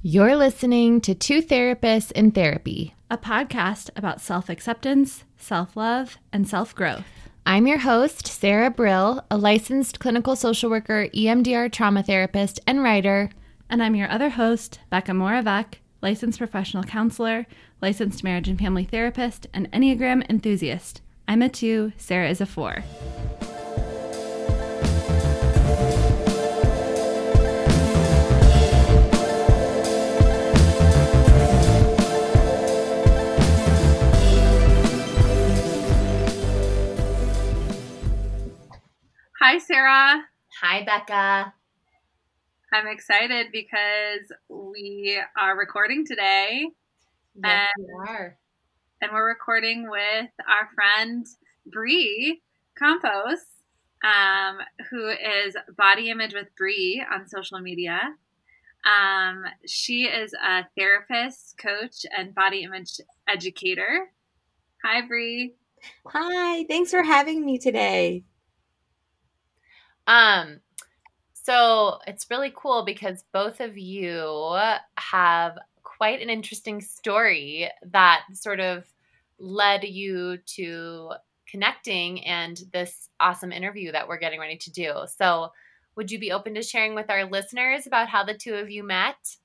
[0.00, 6.46] You're listening to Two Therapists in Therapy, a podcast about self acceptance, self love, and
[6.46, 7.04] self growth.
[7.44, 13.30] I'm your host, Sarah Brill, a licensed clinical social worker, EMDR trauma therapist, and writer.
[13.68, 17.48] And I'm your other host, Becca Moravec, licensed professional counselor,
[17.82, 21.02] licensed marriage and family therapist, and Enneagram enthusiast.
[21.26, 22.84] I'm a two, Sarah is a four.
[39.40, 40.24] Hi, Sarah.
[40.60, 41.54] Hi, Becca.
[42.72, 46.66] I'm excited because we are recording today.
[47.44, 48.36] Yes, and, we are.
[49.00, 51.24] And we're recording with our friend
[51.66, 52.42] Bree
[52.76, 53.38] Campos,
[54.02, 54.58] um,
[54.90, 58.00] who is Body Image with Bree on social media.
[58.84, 64.10] Um, she is a therapist, coach, and body image educator.
[64.84, 65.54] Hi, Bree.
[66.08, 68.24] Hi, thanks for having me today.
[70.08, 70.60] Um,
[71.34, 74.58] so it's really cool because both of you
[74.96, 78.84] have quite an interesting story that sort of
[79.38, 81.12] led you to
[81.48, 84.92] connecting and this awesome interview that we're getting ready to do.
[85.16, 85.52] So,
[85.94, 88.84] would you be open to sharing with our listeners about how the two of you
[88.84, 89.36] met?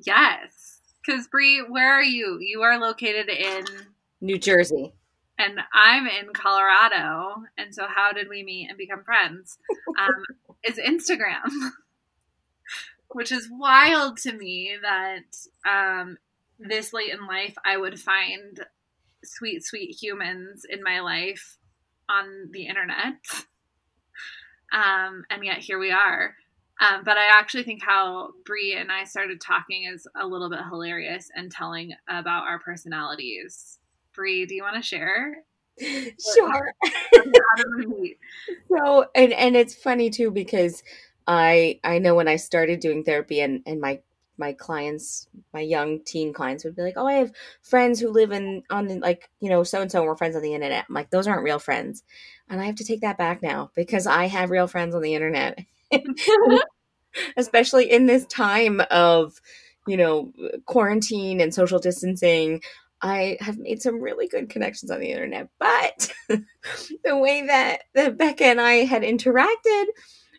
[0.00, 0.80] Yes.
[1.04, 2.38] Because, Bree, where are you?
[2.40, 3.64] You are located in
[4.20, 4.92] New Jersey
[5.38, 7.44] and I'm in Colorado.
[7.58, 9.58] And so, how did we meet and become friends?
[9.98, 10.24] Um,
[10.64, 11.50] is Instagram,
[13.08, 15.36] which is wild to me that
[15.68, 16.18] um,
[16.58, 18.60] this late in life I would find
[19.24, 21.58] sweet, sweet humans in my life
[22.08, 23.14] on the internet.
[24.72, 26.34] Um, and yet, here we are.
[26.80, 30.58] Um, but I actually think how Bree and I started talking is a little bit
[30.68, 33.78] hilarious and telling about our personalities
[34.14, 35.44] Bree, do you want to share?
[36.36, 36.72] Sure.
[38.68, 40.84] so, and and it's funny too because
[41.26, 44.00] I I know when I started doing therapy and and my
[44.36, 47.32] my clients, my young teen clients would be like, "Oh, I have
[47.62, 50.42] friends who live in on the like, you know, so and so we're friends on
[50.42, 52.02] the internet." I'm like, "Those aren't real friends."
[52.48, 55.14] And I have to take that back now because I have real friends on the
[55.14, 55.58] internet.
[57.36, 59.40] Especially in this time of,
[59.86, 60.32] you know,
[60.66, 62.60] quarantine and social distancing,
[63.04, 68.16] I have made some really good connections on the internet, but the way that, that
[68.16, 69.84] Becca and I had interacted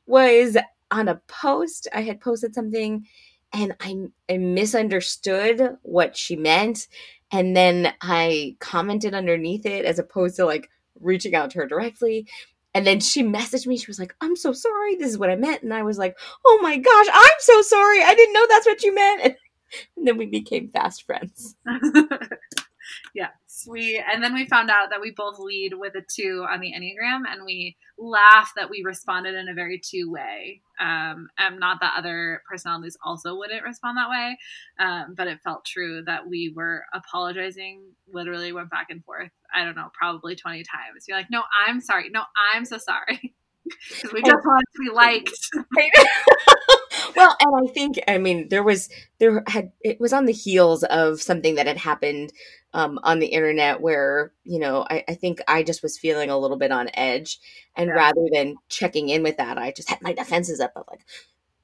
[0.07, 0.57] was
[0.89, 1.87] on a post.
[1.93, 3.05] I had posted something
[3.53, 3.95] and I,
[4.27, 6.87] I misunderstood what she meant.
[7.31, 10.67] And then I commented underneath it as opposed to like
[10.99, 12.27] reaching out to her directly.
[12.73, 13.77] And then she messaged me.
[13.77, 14.95] She was like, I'm so sorry.
[14.95, 15.61] This is what I meant.
[15.61, 18.01] And I was like, oh my gosh, I'm so sorry.
[18.01, 19.37] I didn't know that's what you meant.
[19.97, 21.55] And then we became fast friends.
[23.15, 23.29] yeah,
[23.67, 26.71] we and then we found out that we both lead with a two on the
[26.71, 30.61] enneagram, and we laugh that we responded in a very two way.
[30.79, 34.37] Um, and not that other personalities also wouldn't respond that way,
[34.79, 37.83] um, but it felt true that we were apologizing.
[38.11, 39.31] Literally went back and forth.
[39.53, 41.05] I don't know, probably twenty times.
[41.07, 42.09] You're like, no, I'm sorry.
[42.09, 43.33] No, I'm so sorry.
[43.89, 46.69] Because we just wanted to be liked.
[47.15, 48.89] Well, and I think I mean there was
[49.19, 52.31] there had it was on the heels of something that had happened
[52.73, 56.37] um, on the internet where you know I, I, think I just was feeling a
[56.37, 57.39] little bit on edge,
[57.75, 57.93] and yeah.
[57.93, 61.05] rather than checking in with that, I just had my defenses up of like,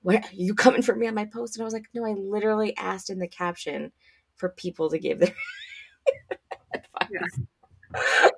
[0.01, 2.13] "What are you coming for me on my post?" And I was like, "No, I
[2.13, 3.91] literally asked in the caption
[4.35, 5.35] for people to give their
[6.73, 8.29] advice." Yeah.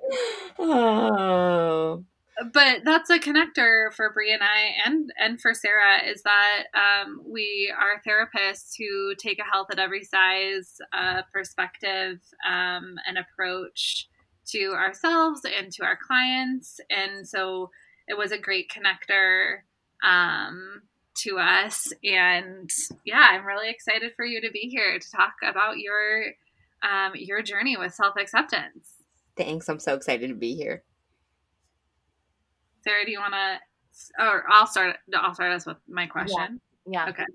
[0.59, 2.03] oh
[2.51, 7.21] but that's a connector for Bree and I and and for Sarah is that um,
[7.25, 14.07] we are therapists who take a health at every size uh, perspective um, and approach
[14.47, 17.69] to ourselves and to our clients, and so
[18.07, 19.59] it was a great connector
[20.03, 20.81] um,
[21.15, 21.93] to us.
[22.03, 22.69] And
[23.05, 26.25] yeah, I'm really excited for you to be here to talk about your
[26.81, 28.95] um, your journey with self acceptance.
[29.35, 30.83] Thanks, I'm so excited to be here.
[32.83, 34.23] Sarah, do you want to?
[34.23, 34.97] Or I'll start.
[35.15, 36.59] I'll start us with my question.
[36.85, 37.05] Yeah.
[37.05, 37.09] yeah.
[37.09, 37.25] Okay.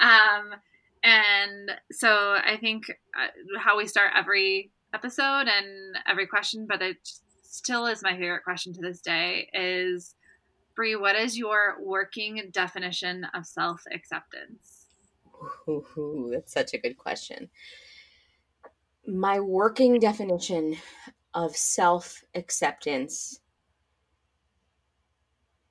[0.00, 0.54] Um,
[1.02, 2.08] and so
[2.44, 6.96] I think uh, how we start every episode and every question, but it
[7.42, 10.14] still is my favorite question to this day is
[10.74, 14.86] Bree, what is your working definition of self acceptance?
[15.66, 17.48] That's such a good question.
[19.06, 20.76] My working definition
[21.34, 23.40] of self acceptance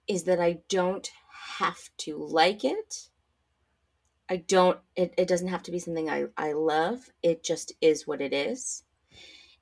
[0.08, 1.10] is that I don't
[1.58, 3.10] have to like it.
[4.30, 7.12] I don't it, it doesn't have to be something I, I love.
[7.22, 8.84] It just is what it is.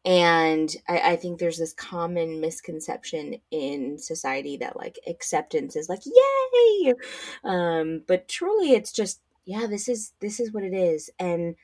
[0.06, 6.02] And I, I think there's this common misconception in society that like acceptance is like,
[6.06, 6.94] yay.
[7.44, 11.10] Um, but truly it's just, yeah, this is this is what it is.
[11.20, 11.56] And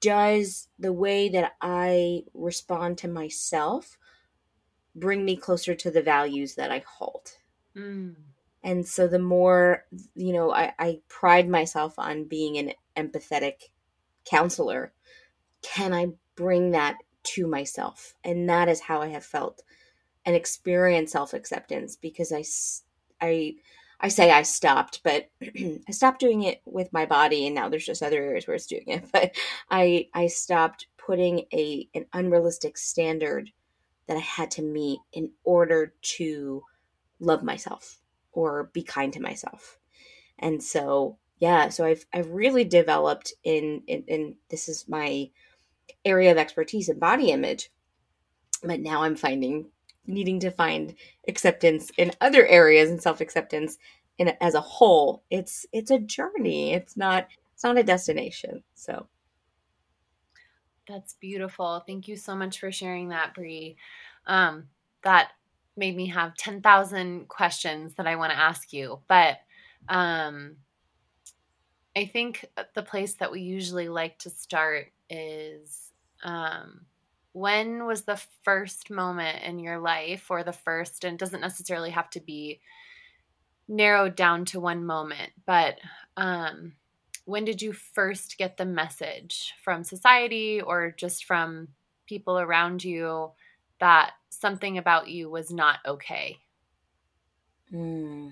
[0.00, 3.96] does the way that I respond to myself
[4.94, 7.32] bring me closer to the values that I hold?
[7.76, 8.14] Mm.
[8.62, 9.84] And so the more,
[10.14, 13.70] you know, I, I pride myself on being an empathetic
[14.24, 14.92] counselor.
[15.62, 18.14] Can I bring that to myself?
[18.24, 19.62] And that is how I have felt
[20.24, 22.44] and experienced self acceptance because I,
[23.20, 23.56] I,
[24.00, 27.86] I say I stopped, but I stopped doing it with my body, and now there's
[27.86, 29.04] just other areas where it's doing it.
[29.12, 29.34] But
[29.70, 33.50] I I stopped putting a an unrealistic standard
[34.06, 36.62] that I had to meet in order to
[37.24, 38.00] love myself
[38.32, 39.78] or be kind to myself.
[40.38, 45.30] And so, yeah, so I've I've really developed in in, in this is my
[46.04, 47.70] area of expertise in body image,
[48.62, 49.66] but now I'm finding
[50.06, 50.94] needing to find
[51.28, 53.78] acceptance in other areas and self acceptance
[54.18, 55.22] in as a whole.
[55.30, 56.72] It's it's a journey.
[56.72, 58.62] It's not it's not a destination.
[58.74, 59.06] So
[60.86, 61.82] that's beautiful.
[61.86, 63.76] Thank you so much for sharing that, Bree.
[64.26, 64.68] Um,
[65.02, 65.30] that
[65.76, 69.00] made me have 10,000 questions that I want to ask you.
[69.08, 69.38] But
[69.88, 70.56] um,
[71.96, 72.44] I think
[72.74, 75.92] the place that we usually like to start is
[76.22, 76.82] um,
[77.32, 82.08] when was the first moment in your life, or the first, and doesn't necessarily have
[82.10, 82.60] to be
[83.66, 85.78] narrowed down to one moment, but
[86.16, 86.74] um,
[87.24, 91.68] when did you first get the message from society or just from
[92.06, 93.30] people around you
[93.84, 96.38] that something about you was not okay?
[97.68, 98.30] Hmm.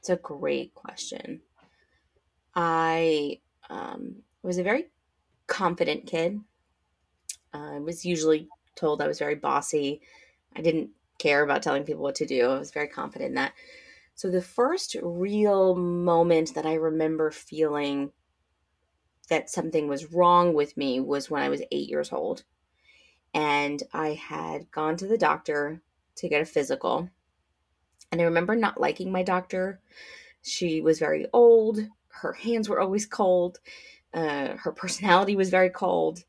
[0.00, 1.40] It's a great question.
[2.52, 3.38] I
[3.70, 4.86] um, was a very
[5.46, 6.40] confident kid.
[7.52, 10.00] I was usually told I was very bossy.
[10.56, 12.50] I didn't care about telling people what to do.
[12.50, 13.52] I was very confident in that.
[14.16, 18.10] So the first real moment that I remember feeling
[19.28, 22.42] that something was wrong with me was when I was eight years old
[23.34, 25.80] and I had gone to the doctor
[26.16, 27.08] to get a physical.
[28.10, 29.80] And I remember not liking my doctor.
[30.42, 33.58] She was very old, her hands were always cold,
[34.14, 36.24] uh, her personality was very cold.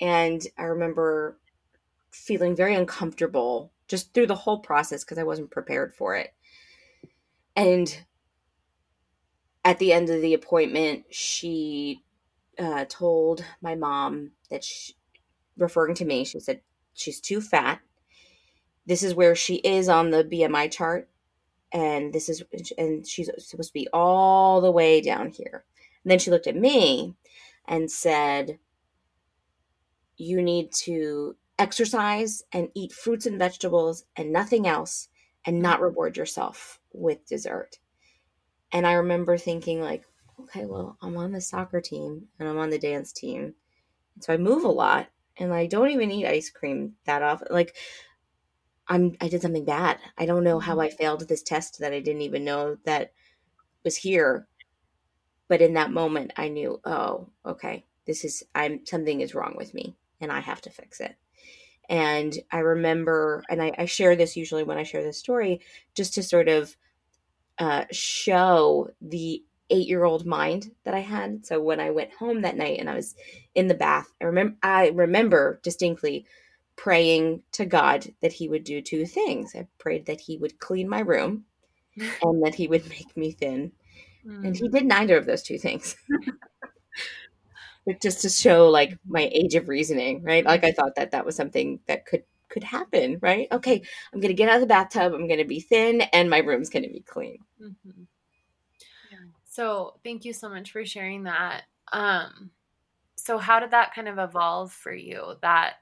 [0.00, 1.38] And I remember
[2.10, 6.32] feeling very uncomfortable just through the whole process because I wasn't prepared for it.
[7.56, 8.04] And
[9.64, 12.02] at the end of the appointment, she
[12.58, 14.94] uh, told my mom that she,
[15.58, 16.60] referring to me, she said,
[16.94, 17.80] She's too fat.
[18.86, 21.08] This is where she is on the BMI chart.
[21.72, 22.42] And this is,
[22.78, 25.64] and she's supposed to be all the way down here.
[26.02, 27.14] And then she looked at me
[27.66, 28.58] and said,
[30.16, 35.08] You need to exercise and eat fruits and vegetables and nothing else
[35.44, 37.78] and not reward yourself with dessert.
[38.72, 40.04] And I remember thinking, like,
[40.40, 43.54] okay, well, I'm on the soccer team and I'm on the dance team.
[44.20, 45.08] So I move a lot
[45.38, 47.48] and I don't even eat ice cream that often.
[47.50, 47.76] Like
[48.88, 49.98] I'm I did something bad.
[50.16, 50.80] I don't know how mm-hmm.
[50.80, 53.12] I failed this test that I didn't even know that
[53.84, 54.46] was here.
[55.48, 59.74] But in that moment I knew, oh, okay, this is I'm something is wrong with
[59.74, 61.16] me and I have to fix it.
[61.88, 65.62] And I remember, and I, I share this usually when I share this story,
[65.94, 66.76] just to sort of
[67.58, 71.44] uh, show the eight year old mind that I had.
[71.44, 73.14] So when I went home that night and I was
[73.54, 76.26] in the bath, I remember I remember distinctly
[76.76, 79.54] praying to God that he would do two things.
[79.54, 81.44] I prayed that he would clean my room
[81.96, 83.72] and that he would make me thin.
[84.26, 84.46] Mm.
[84.46, 84.72] And he mm.
[84.72, 85.96] did neither of those two things.
[87.86, 90.44] but just to show like my age of reasoning, right?
[90.44, 93.46] Like I thought that that was something that could could happen, right?
[93.52, 93.82] Okay,
[94.12, 96.38] I'm going to get out of the bathtub, I'm going to be thin and my
[96.38, 97.38] room's going to be clean.
[97.62, 98.02] Mm-hmm.
[99.58, 101.64] So thank you so much for sharing that.
[101.92, 102.52] Um,
[103.16, 105.34] so how did that kind of evolve for you?
[105.42, 105.78] That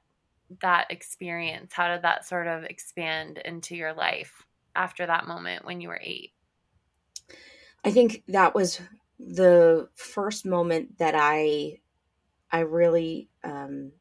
[0.63, 5.83] that experience, how did that sort of expand into your life after that moment when
[5.83, 6.33] you were eight?
[7.85, 8.81] I think that was
[9.21, 11.81] the first moment that I
[12.51, 13.93] I really um,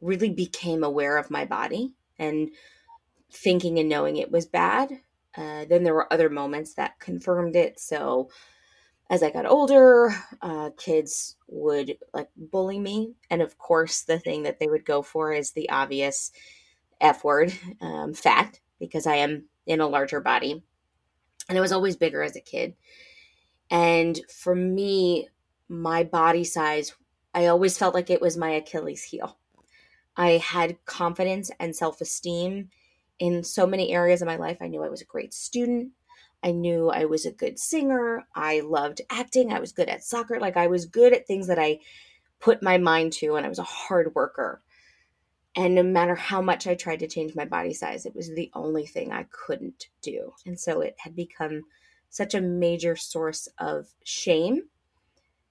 [0.00, 2.52] really became aware of my body and
[3.32, 5.00] thinking and knowing it was bad
[5.36, 7.78] uh, then there were other moments that confirmed it.
[7.78, 8.30] So
[9.10, 13.14] as I got older, uh, kids would like bully me.
[13.30, 16.30] And of course, the thing that they would go for is the obvious
[17.00, 20.62] F word, um, fat, because I am in a larger body.
[21.48, 22.74] And I was always bigger as a kid.
[23.70, 25.28] And for me,
[25.68, 26.94] my body size,
[27.34, 29.38] I always felt like it was my Achilles heel.
[30.16, 32.70] I had confidence and self esteem
[33.18, 34.58] in so many areas of my life.
[34.60, 35.92] I knew I was a great student.
[36.42, 38.26] I knew I was a good singer.
[38.34, 39.52] I loved acting.
[39.52, 40.38] I was good at soccer.
[40.38, 41.80] Like I was good at things that I
[42.38, 44.62] put my mind to, and I was a hard worker.
[45.56, 48.50] And no matter how much I tried to change my body size, it was the
[48.54, 50.32] only thing I couldn't do.
[50.46, 51.62] And so it had become
[52.10, 54.62] such a major source of shame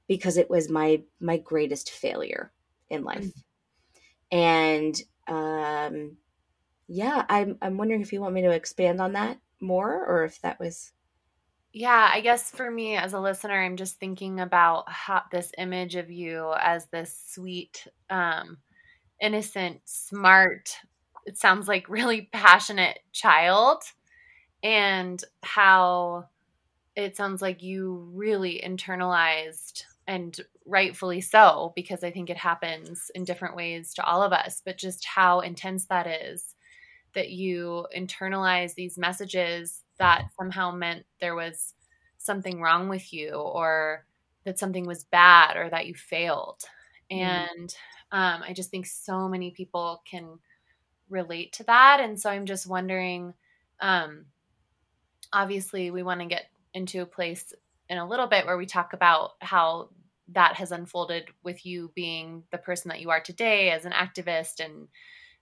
[0.08, 2.52] because it was my my greatest failure
[2.90, 3.26] in life.
[3.26, 4.38] Mm-hmm.
[4.38, 6.18] And um
[6.88, 10.41] yeah, I'm I'm wondering if you want me to expand on that more or if
[10.41, 10.91] that was
[11.74, 15.96] yeah, I guess for me as a listener, I'm just thinking about how this image
[15.96, 18.58] of you as this sweet, um,
[19.22, 20.77] innocent, smart,
[21.25, 23.84] it sounds like really passionate child,
[24.63, 26.25] and how
[26.96, 33.24] it sounds like you really internalized and rightfully so, because I think it happens in
[33.25, 36.56] different ways to all of us, but just how intense that is
[37.18, 41.74] that you internalize these messages that somehow meant there was
[42.20, 44.06] something wrong with you or
[44.44, 46.62] that something was bad or that you failed.
[47.12, 47.18] Mm.
[47.18, 47.76] And
[48.12, 50.38] um, I just think so many people can
[51.10, 52.00] relate to that.
[52.02, 53.34] And so I'm just wondering
[53.80, 54.26] um,
[55.34, 56.46] obviously, we want to get
[56.76, 57.52] into a place
[57.90, 59.90] in a little bit where we talk about how
[60.30, 64.64] that has unfolded with you being the person that you are today as an activist
[64.64, 64.88] and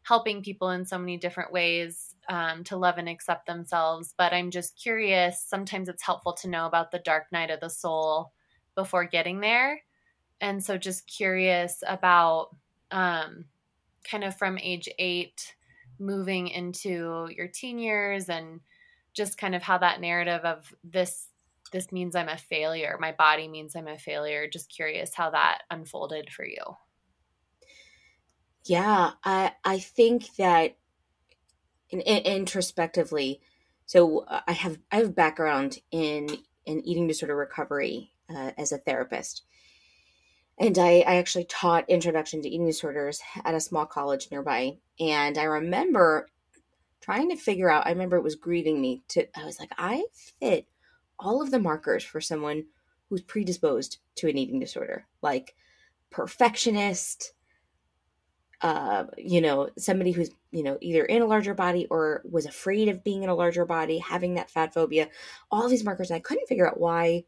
[0.05, 4.13] helping people in so many different ways um, to love and accept themselves.
[4.17, 5.43] But I'm just curious.
[5.43, 8.31] Sometimes it's helpful to know about the dark night of the soul
[8.75, 9.81] before getting there.
[10.41, 12.50] And so, just curious about
[12.91, 13.45] um,
[14.09, 15.55] kind of from age eight
[16.00, 18.59] moving into your teen years and
[19.13, 21.29] just kind of how that narrative of this
[21.71, 25.59] this means i'm a failure my body means i'm a failure just curious how that
[25.71, 26.62] unfolded for you
[28.65, 30.75] yeah, I I think that
[31.89, 33.41] in, in, introspectively,
[33.86, 36.29] so uh, I have I have background in
[36.65, 39.43] in eating disorder recovery uh, as a therapist,
[40.60, 45.38] and I I actually taught introduction to eating disorders at a small college nearby, and
[45.38, 46.27] I remember
[47.01, 47.86] trying to figure out.
[47.86, 49.27] I remember it was grieving me to.
[49.39, 50.05] I was like, I
[50.39, 50.67] fit
[51.19, 52.65] all of the markers for someone
[53.10, 55.55] who's predisposed to an eating disorder, like
[56.10, 57.34] perfectionist
[58.62, 62.88] uh, you know, somebody who's, you know, either in a larger body or was afraid
[62.88, 65.09] of being in a larger body, having that fat phobia,
[65.51, 66.09] all these markers.
[66.09, 67.25] And I couldn't figure out why,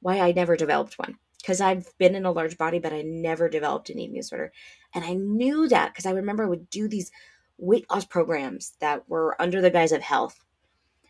[0.00, 1.16] why I never developed one.
[1.40, 4.52] Because I've been in a large body, but I never developed an eating disorder.
[4.94, 7.10] And I knew that because I remember I would do these
[7.58, 10.38] weight loss programs that were under the guise of health.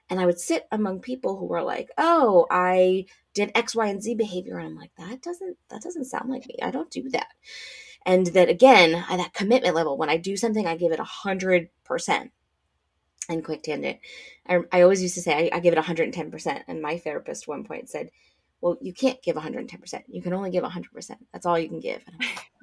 [0.08, 4.02] And I would sit among people who were like, oh, I did X, Y, and
[4.02, 4.56] Z behavior.
[4.56, 6.56] And I'm like, that doesn't, that doesn't sound like me.
[6.62, 7.28] I don't do that
[8.06, 11.04] and that again at that commitment level when i do something i give it a
[11.04, 12.32] hundred percent.
[13.28, 13.98] And quick tangent
[14.48, 17.64] I, I always used to say I, I give it 110% and my therapist one
[17.64, 18.10] point said
[18.60, 22.02] well you can't give 110% you can only give 100% that's all you can give.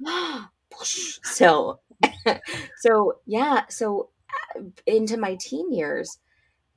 [0.02, 0.44] Like,
[0.82, 1.80] so
[2.78, 4.10] so yeah so
[4.56, 6.18] uh, into my teen years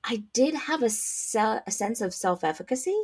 [0.04, 2.98] i did have a, se- a sense of self-efficacy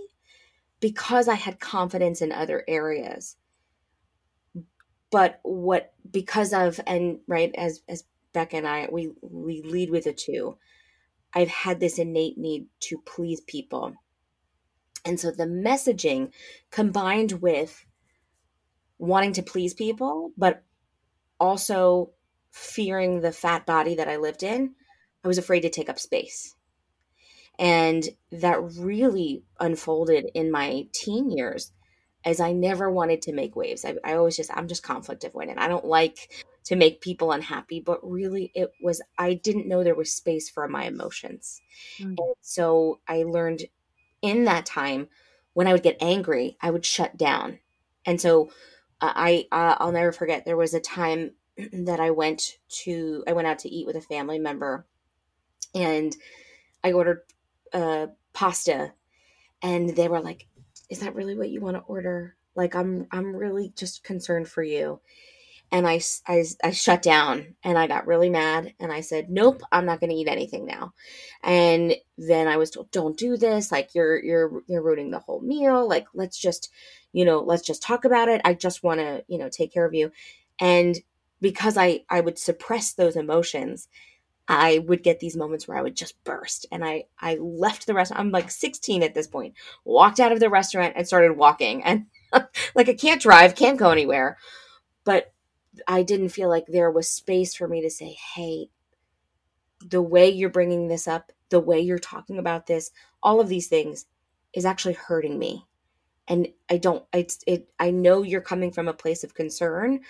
[0.80, 3.38] because i had confidence in other areas
[5.12, 10.04] but what because of and right as as Becca and I we we lead with
[10.06, 10.58] the two.
[11.34, 13.94] I've had this innate need to please people.
[15.06, 16.32] And so the messaging
[16.72, 17.86] combined with
[18.98, 20.64] wanting to please people, but
[21.40, 22.12] also
[22.52, 24.74] fearing the fat body that I lived in,
[25.24, 26.56] I was afraid to take up space.
[27.58, 31.72] And that really unfolded in my teen years
[32.30, 33.84] as I never wanted to make waves.
[33.84, 35.58] I, I always just, I'm just conflict avoidant.
[35.58, 36.32] I don't like
[36.66, 40.68] to make people unhappy, but really it was, I didn't know there was space for
[40.68, 41.60] my emotions.
[41.98, 42.14] Mm-hmm.
[42.42, 43.64] so I learned
[44.22, 45.08] in that time
[45.54, 47.58] when I would get angry, I would shut down.
[48.06, 48.52] And so
[49.02, 51.32] uh, I, uh, I'll never forget, there was a time
[51.74, 54.86] that I went to, I went out to eat with a family member
[55.74, 56.16] and
[56.84, 57.22] I ordered
[57.74, 58.94] uh, pasta
[59.64, 60.46] and they were like,
[60.90, 62.36] is that really what you want to order?
[62.56, 65.02] Like I'm I'm really just concerned for you.
[65.72, 69.62] And I, I, I shut down and I got really mad and I said, nope,
[69.72, 70.94] I'm not going to eat anything now.
[71.44, 73.72] And then I was told, don't do this.
[73.72, 75.88] Like you're, you're, you're ruining the whole meal.
[75.88, 76.72] Like, let's just,
[77.14, 78.42] you know, let's just talk about it.
[78.44, 80.12] I just want to, you know, take care of you.
[80.60, 80.98] And
[81.40, 83.88] because I, I would suppress those emotions,
[84.50, 86.66] I would get these moments where I would just burst.
[86.72, 88.20] And I, I left the restaurant.
[88.20, 89.54] I'm like 16 at this point,
[89.86, 91.84] walked out of the restaurant and started walking.
[91.84, 92.08] And
[92.76, 94.38] like I can't drive, can't go anywhere.
[95.04, 95.32] But
[95.88, 98.72] I didn't feel like there was space for me to say, hey,
[99.88, 102.90] the way you're bringing this up, the way you're talking about this,
[103.22, 104.08] all of these things
[104.54, 105.68] is actually hurting me.
[106.28, 110.02] And I don't, it's, it, I know you're coming from a place of concern,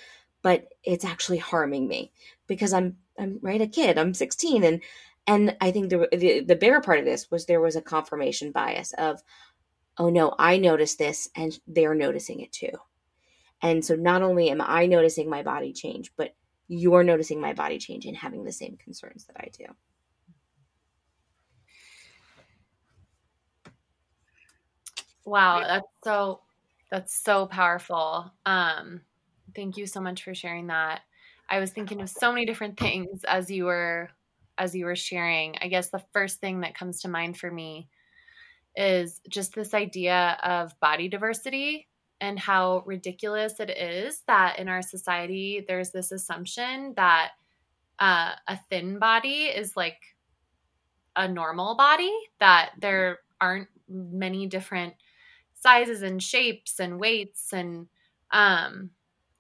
[0.42, 2.14] but it's actually harming me
[2.48, 3.98] because I'm I'm right a kid.
[3.98, 4.82] I'm 16 and
[5.28, 8.52] and I think the, the the bigger part of this was there was a confirmation
[8.52, 9.22] bias of
[9.98, 12.72] oh no, I noticed this and they're noticing it too.
[13.62, 16.36] And so not only am I noticing my body change, but
[16.68, 19.66] you're noticing my body change and having the same concerns that I do.
[25.26, 26.42] Wow, that's so
[26.90, 28.32] that's so powerful.
[28.46, 29.02] Um
[29.56, 31.02] Thank you so much for sharing that.
[31.50, 34.10] I was thinking of so many different things as you were
[34.58, 35.56] as you were sharing.
[35.62, 37.88] I guess the first thing that comes to mind for me
[38.76, 41.88] is just this idea of body diversity
[42.22, 47.32] and how ridiculous it is that in our society there's this assumption that
[48.00, 50.00] uh, a thin body is like
[51.16, 54.94] a normal body that there aren't many different
[55.54, 57.88] sizes and shapes and weights and
[58.32, 58.92] um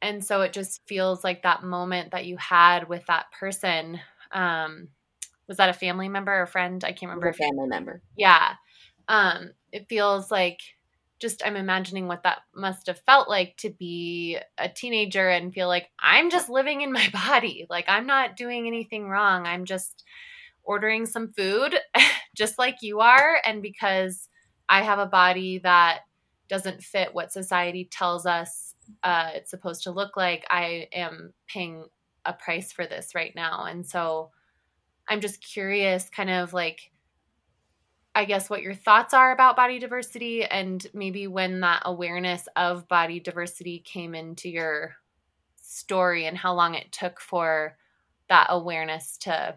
[0.02, 4.00] and so it just feels like that moment that you had with that person
[4.32, 4.88] um
[5.48, 6.84] was that a family member or friend?
[6.84, 8.04] I can't remember a family member.
[8.16, 8.54] Yeah.
[9.08, 10.60] Um it feels like
[11.20, 15.68] just i'm imagining what that must have felt like to be a teenager and feel
[15.68, 17.66] like i'm just living in my body.
[17.70, 19.46] Like i'm not doing anything wrong.
[19.46, 20.04] I'm just
[20.64, 21.76] ordering some food
[22.36, 23.42] just like you are.
[23.46, 24.30] And because
[24.70, 26.02] i have a body that
[26.48, 28.69] doesn't fit what society tells us
[29.04, 31.86] uh, it's supposed to look like, I am paying
[32.26, 33.66] a price for this right now.
[33.66, 34.32] And so
[35.08, 36.92] I'm just curious, kind of like,
[38.16, 42.88] I guess, what your thoughts are about body diversity and maybe when that awareness of
[42.88, 44.96] body diversity came into your
[45.62, 47.78] story and how long it took for
[48.28, 49.56] that awareness to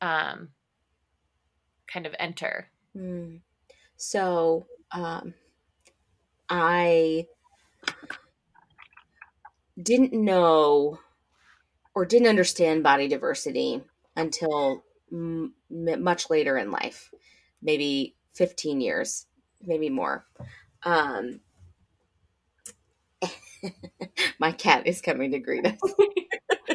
[0.00, 0.48] um,
[1.86, 2.68] kind of enter.
[2.96, 3.40] Mm.
[3.96, 5.34] So, um,
[6.48, 7.26] I
[9.82, 10.98] didn't know
[11.94, 13.82] or didn't understand body diversity
[14.16, 17.10] until m- much later in life,
[17.62, 19.26] maybe 15 years,
[19.62, 20.26] maybe more.
[20.84, 21.40] Um,
[24.38, 25.78] my cat is coming to greet us.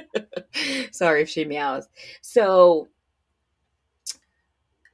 [0.92, 1.88] Sorry if she meows.
[2.22, 2.88] So,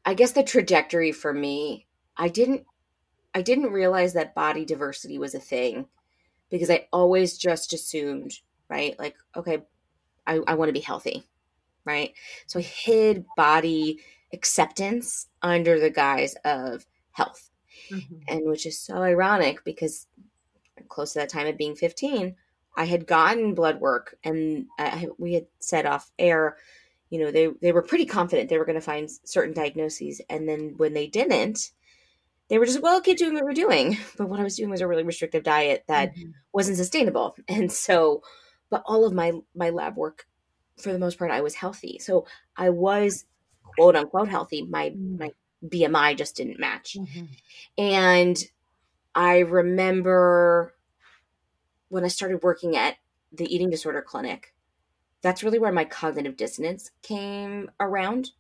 [0.06, 2.66] I guess the trajectory for me, I didn't
[3.36, 5.88] I didn't realize that body diversity was a thing
[6.50, 8.98] because I always just assumed, right?
[9.00, 9.64] Like, okay,
[10.26, 11.24] I, I want to be healthy,
[11.86, 12.14] right?
[12.48, 14.00] So I hid body
[14.34, 17.50] acceptance under the guise of health.
[17.92, 18.16] Mm-hmm.
[18.28, 20.08] And which is so ironic because
[20.90, 22.36] close to that time of being 15,
[22.76, 26.58] I had gotten blood work and I, we had set off air.
[27.10, 30.22] You know, they, they were pretty confident they were going to find certain diagnoses.
[30.30, 31.72] And then when they didn't,
[32.50, 34.82] they were just well keep doing what we're doing but what i was doing was
[34.82, 36.32] a really restrictive diet that mm-hmm.
[36.54, 38.22] wasn't sustainable and so
[38.70, 40.28] but all of my my lab work
[40.78, 43.26] for the most part i was healthy so i was
[43.64, 45.18] quote unquote healthy my mm-hmm.
[45.20, 45.32] my
[45.66, 47.26] bmi just didn't match mm-hmm.
[47.78, 48.46] and
[49.16, 50.74] i remember
[51.90, 52.96] when i started working at
[53.32, 54.54] the eating disorder clinic
[55.24, 58.32] that's really where my cognitive dissonance came around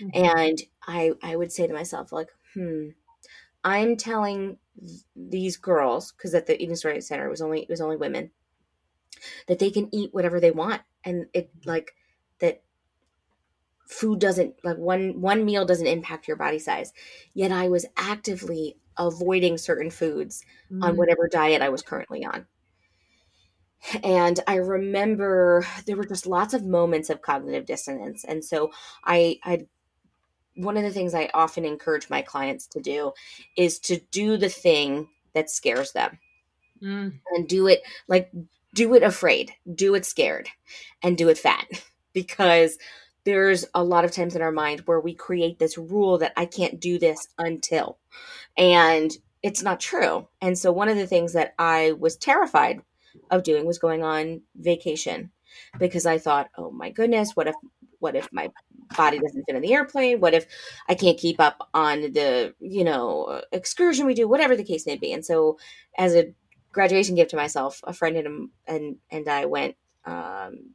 [0.00, 0.24] mm-hmm.
[0.24, 2.90] and i i would say to myself like hmm
[3.64, 4.58] I'm telling
[5.14, 8.30] these girls because at the eating disorder center it was only it was only women
[9.46, 10.82] that they can eat whatever they want.
[11.04, 11.94] And it like
[12.40, 12.62] that
[13.86, 16.92] food doesn't like one one meal doesn't impact your body size.
[17.34, 20.82] Yet i was actively avoiding certain foods mm.
[20.82, 22.46] on whatever diet i was currently on.
[24.02, 28.24] And i remember there were just lots of moments of cognitive dissonance.
[28.24, 28.70] And so
[29.04, 29.66] i i
[30.54, 33.12] one of the things I often encourage my clients to do
[33.56, 36.18] is to do the thing that scares them
[36.82, 37.12] mm.
[37.30, 38.30] and do it like
[38.74, 40.48] do it afraid, do it scared,
[41.02, 41.66] and do it fat
[42.12, 42.78] because
[43.24, 46.46] there's a lot of times in our mind where we create this rule that I
[46.46, 47.98] can't do this until
[48.56, 49.10] and
[49.42, 50.28] it's not true.
[50.40, 52.80] And so one of the things that I was terrified
[53.30, 55.30] of doing was going on vacation
[55.78, 57.54] because I thought, "Oh my goodness, what if
[57.98, 58.50] what if my
[58.96, 60.20] body doesn't fit in the airplane?
[60.20, 60.46] What if
[60.88, 64.96] I can't keep up on the, you know, excursion we do, whatever the case may
[64.96, 65.12] be.
[65.12, 65.58] And so
[65.96, 66.32] as a
[66.72, 70.74] graduation gift to myself, a friend and and and I went um,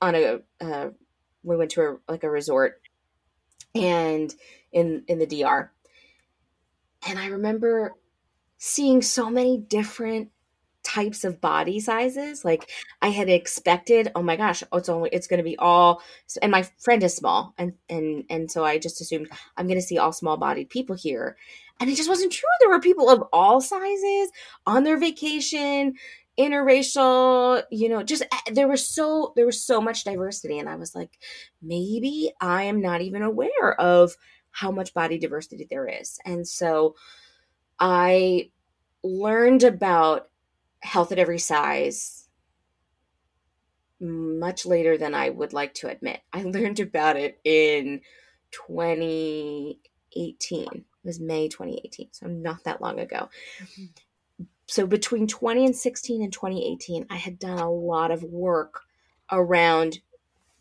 [0.00, 0.90] on a, a
[1.42, 2.80] we went to a, like a resort
[3.74, 4.34] and
[4.72, 5.72] in in the DR.
[7.06, 7.94] And I remember
[8.58, 10.30] seeing so many different
[10.84, 12.70] types of body sizes like
[13.02, 16.02] i had expected oh my gosh oh, it's only it's going to be all
[16.42, 19.86] and my friend is small and and and so i just assumed i'm going to
[19.86, 21.36] see all small bodied people here.
[21.80, 22.48] And it just wasn't true.
[22.60, 24.30] There were people of all sizes
[24.66, 25.94] on their vacation
[26.36, 30.74] interracial you know just eh, there was so there was so much diversity and i
[30.74, 31.16] was like
[31.62, 34.16] maybe i am not even aware of
[34.50, 36.18] how much body diversity there is.
[36.24, 36.96] And so
[37.78, 38.50] i
[39.04, 40.28] learned about
[40.84, 42.28] health at every size
[44.00, 46.20] much later than I would like to admit.
[46.32, 48.00] I learned about it in
[48.50, 49.78] 2018.
[50.16, 53.28] It was May 2018, so not that long ago.
[53.62, 53.84] Mm-hmm.
[54.66, 58.80] So between 20 and 16 and 2018, I had done a lot of work
[59.30, 60.00] around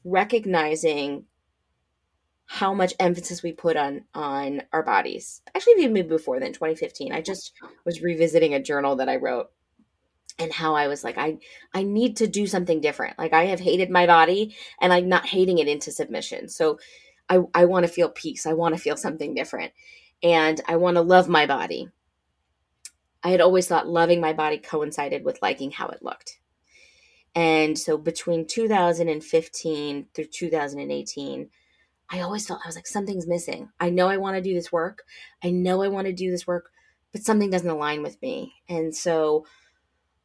[0.03, 1.25] recognizing
[2.45, 5.41] how much emphasis we put on on our bodies.
[5.55, 7.53] Actually, even before then, 2015, I just
[7.85, 9.49] was revisiting a journal that I wrote
[10.39, 11.37] and how I was like, I
[11.73, 13.17] I need to do something different.
[13.17, 16.49] Like I have hated my body and I'm not hating it into submission.
[16.49, 16.79] So
[17.29, 18.45] I, I want to feel peace.
[18.45, 19.71] I want to feel something different.
[20.21, 21.89] And I want to love my body.
[23.23, 26.39] I had always thought loving my body coincided with liking how it looked.
[27.35, 31.49] And so between 2015 through 2018,
[32.09, 33.69] I always felt I was like, something's missing.
[33.79, 35.03] I know I want to do this work.
[35.43, 36.69] I know I want to do this work,
[37.11, 38.53] but something doesn't align with me.
[38.69, 39.45] And so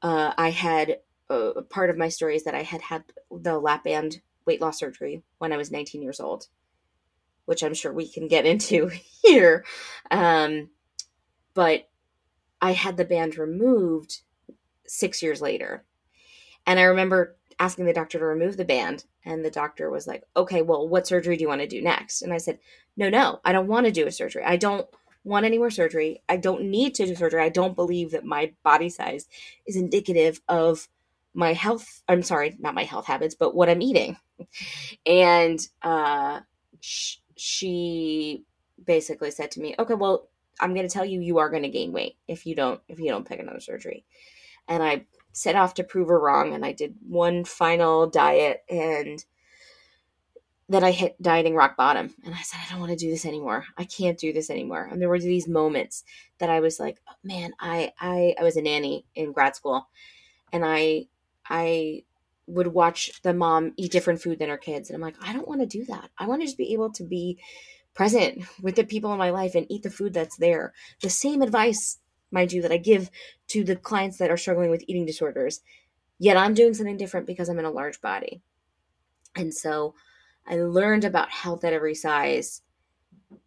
[0.02, 0.98] uh, I had
[1.30, 4.78] uh, part of my story is that I had had the lap band weight loss
[4.78, 6.46] surgery when I was 19 years old,
[7.44, 8.90] which I'm sure we can get into
[9.22, 9.64] here.
[10.10, 10.70] Um,
[11.54, 11.88] but
[12.60, 14.20] I had the band removed
[14.86, 15.84] six years later.
[16.66, 19.04] And I remember asking the doctor to remove the band.
[19.24, 22.22] And the doctor was like, okay, well, what surgery do you want to do next?
[22.22, 22.58] And I said,
[22.96, 24.42] no, no, I don't want to do a surgery.
[24.44, 24.86] I don't
[25.24, 26.22] want any more surgery.
[26.28, 27.42] I don't need to do surgery.
[27.42, 29.26] I don't believe that my body size
[29.66, 30.88] is indicative of
[31.34, 32.02] my health.
[32.08, 34.16] I'm sorry, not my health habits, but what I'm eating.
[35.06, 36.40] And uh,
[36.80, 38.44] sh- she
[38.84, 40.28] basically said to me, "Okay, well,
[40.60, 42.98] I'm going to tell you you are going to gain weight if you don't if
[43.00, 44.04] you don't pick another surgery."
[44.68, 49.24] And I set off to prove her wrong, and I did one final diet and
[50.70, 53.24] that I hit dieting rock bottom and I said, I don't want to do this
[53.24, 53.64] anymore.
[53.76, 54.88] I can't do this anymore.
[54.90, 56.04] And there were these moments
[56.38, 59.88] that I was like, oh, man, I, I, I was a nanny in grad school
[60.52, 61.06] and I,
[61.48, 62.04] I
[62.46, 64.90] would watch the mom eat different food than her kids.
[64.90, 66.10] And I'm like, I don't want to do that.
[66.18, 67.38] I want to just be able to be
[67.94, 70.72] present with the people in my life and eat the food that's there.
[71.00, 71.98] The same advice,
[72.30, 73.10] mind you, that I give
[73.48, 75.60] to the clients that are struggling with eating disorders.
[76.18, 78.42] Yet I'm doing something different because I'm in a large body.
[79.34, 79.94] And so,
[80.48, 82.62] I learned about health at every size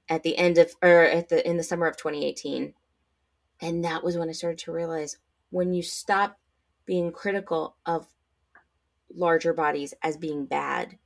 [0.08, 2.74] at the end of or at the in the summer of 2018.
[3.62, 5.18] And that was when I started to realize
[5.50, 6.40] when you stop
[6.86, 8.08] being critical of
[9.14, 10.98] larger bodies as being bad,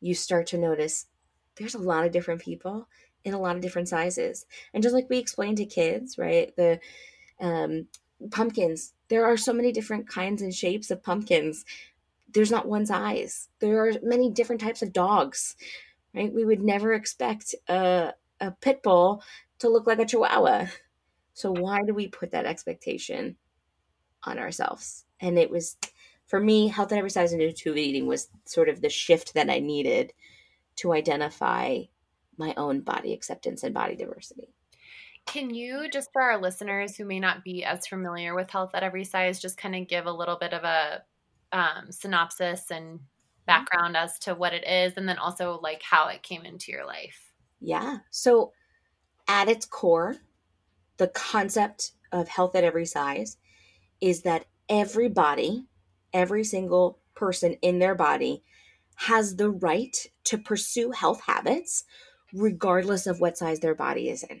[0.00, 1.06] you start to notice
[1.56, 2.88] there's a lot of different people
[3.24, 4.46] in a lot of different sizes.
[4.72, 6.54] And just like we explained to kids, right?
[6.56, 6.80] The
[7.40, 7.88] um,
[8.30, 11.64] pumpkins, there are so many different kinds and shapes of pumpkins
[12.32, 13.48] there's not one size.
[13.60, 15.56] There are many different types of dogs,
[16.14, 16.32] right?
[16.32, 19.22] We would never expect a, a pit bull
[19.60, 20.66] to look like a chihuahua.
[21.34, 23.36] So why do we put that expectation
[24.24, 25.04] on ourselves?
[25.20, 25.76] And it was,
[26.26, 29.50] for me, health at every size and intuitive eating was sort of the shift that
[29.50, 30.12] I needed
[30.76, 31.82] to identify
[32.36, 34.48] my own body acceptance and body diversity.
[35.26, 38.82] Can you, just for our listeners who may not be as familiar with health at
[38.82, 41.02] every size, just kind of give a little bit of a
[41.52, 43.04] um, synopsis and mm-hmm.
[43.46, 46.86] background as to what it is and then also like how it came into your
[46.86, 47.32] life.
[47.60, 47.98] Yeah.
[48.10, 48.52] So
[49.26, 50.16] at its core
[50.96, 53.36] the concept of health at every size
[54.00, 55.66] is that everybody
[56.12, 58.42] every single person in their body
[58.96, 61.84] has the right to pursue health habits
[62.34, 64.40] regardless of what size their body is in.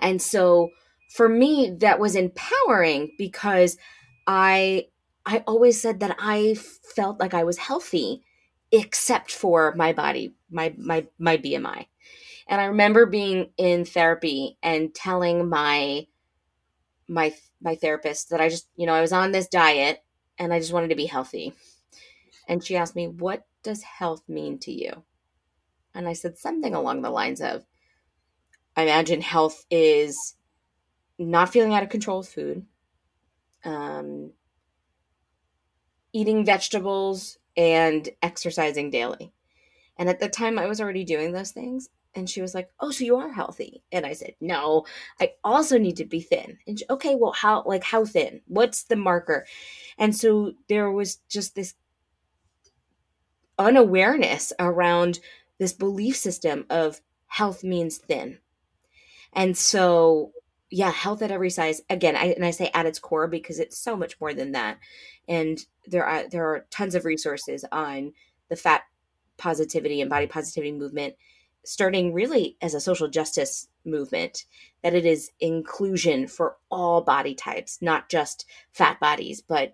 [0.00, 0.70] And so
[1.14, 3.76] for me that was empowering because
[4.26, 4.84] i
[5.26, 8.22] I always said that I felt like I was healthy
[8.70, 11.86] except for my body, my my my BMI.
[12.48, 16.06] And I remember being in therapy and telling my
[17.08, 20.04] my my therapist that I just, you know, I was on this diet
[20.38, 21.54] and I just wanted to be healthy.
[22.48, 25.02] And she asked me, "What does health mean to you?"
[25.92, 27.64] And I said something along the lines of
[28.76, 30.36] I imagine health is
[31.18, 32.66] not feeling out of control with food,
[33.64, 34.32] um,
[36.16, 39.32] eating vegetables and exercising daily.
[39.98, 41.90] And at the time, I was already doing those things.
[42.14, 44.86] And she was like, "Oh, so you are healthy?" And I said, "No,
[45.20, 48.40] I also need to be thin." And she, okay, well, how like how thin?
[48.46, 49.46] What's the marker?
[49.98, 51.74] And so there was just this
[53.58, 55.20] unawareness around
[55.58, 58.38] this belief system of health means thin.
[59.34, 60.32] And so,
[60.70, 61.80] yeah, health at every size.
[61.88, 64.78] Again, I and I say at its core because it's so much more than that.
[65.28, 68.12] And there are there are tons of resources on
[68.48, 68.82] the fat
[69.36, 71.14] positivity and body positivity movement
[71.64, 74.44] starting really as a social justice movement
[74.82, 79.72] that it is inclusion for all body types not just fat bodies but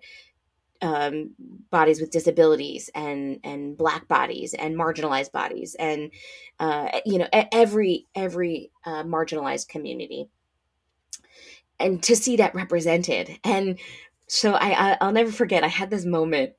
[0.81, 1.31] um,
[1.69, 6.11] bodies with disabilities and and black bodies and marginalized bodies and
[6.59, 10.29] uh, you know every every uh, marginalized community
[11.79, 13.79] and to see that represented and
[14.27, 16.53] so I, I i'll never forget i had this moment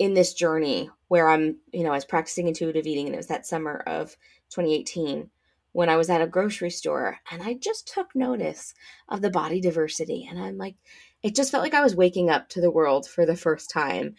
[0.00, 3.26] in this journey where I'm, you know, I was practicing intuitive eating and it was
[3.26, 4.16] that summer of
[4.48, 5.28] 2018
[5.72, 8.72] when I was at a grocery store and I just took notice
[9.10, 10.26] of the body diversity.
[10.28, 10.76] And I'm like,
[11.22, 14.14] it just felt like I was waking up to the world for the first time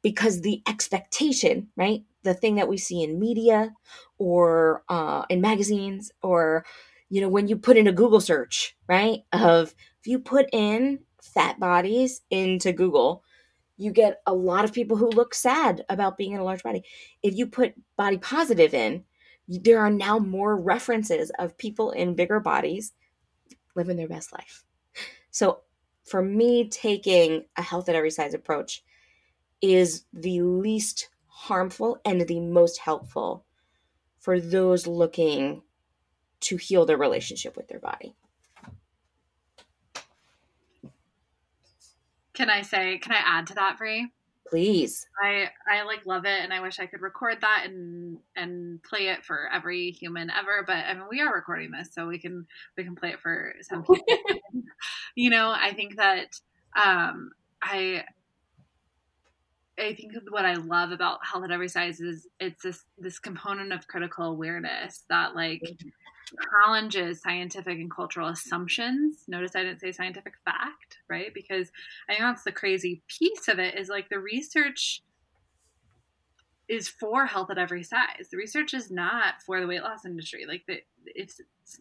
[0.00, 2.04] because the expectation, right?
[2.22, 3.74] The thing that we see in media
[4.18, 6.64] or uh, in magazines or,
[7.08, 9.20] you know, when you put in a Google search, right?
[9.32, 13.22] Of if you put in fat bodies into Google,
[13.76, 16.82] you get a lot of people who look sad about being in a large body.
[17.22, 19.04] If you put body positive in,
[19.48, 22.92] there are now more references of people in bigger bodies
[23.74, 24.64] living their best life.
[25.30, 25.60] So
[26.04, 28.82] for me, taking a health at every size approach
[29.60, 33.44] is the least harmful and the most helpful
[34.18, 35.62] for those looking
[36.40, 38.14] to heal their relationship with their body.
[42.34, 42.98] Can I say?
[42.98, 44.08] Can I add to that, Bree?
[44.48, 45.06] Please.
[45.20, 49.08] I I like love it, and I wish I could record that and and play
[49.08, 50.62] it for every human ever.
[50.66, 52.46] But I mean, we are recording this, so we can
[52.76, 54.04] we can play it for some people.
[55.14, 56.38] you know, I think that
[56.76, 57.30] um,
[57.62, 58.04] I
[59.78, 63.72] I think what I love about health at every size is it's this this component
[63.72, 65.88] of critical awareness that like mm-hmm
[66.50, 69.24] challenges scientific and cultural assumptions.
[69.28, 71.32] Notice I didn't say scientific fact, right?
[71.32, 71.70] Because
[72.08, 75.02] I think that's the crazy piece of it is like the research
[76.68, 78.28] is for health at every size.
[78.30, 80.46] The research is not for the weight loss industry.
[80.46, 81.80] Like the, it's, it's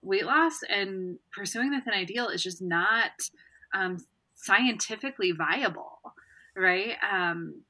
[0.00, 3.10] weight loss and pursuing the thin ideal is just not
[3.74, 3.98] um,
[4.34, 6.00] scientifically viable,
[6.56, 6.96] right?
[7.10, 7.62] Um,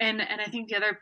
[0.00, 1.00] and and I think the other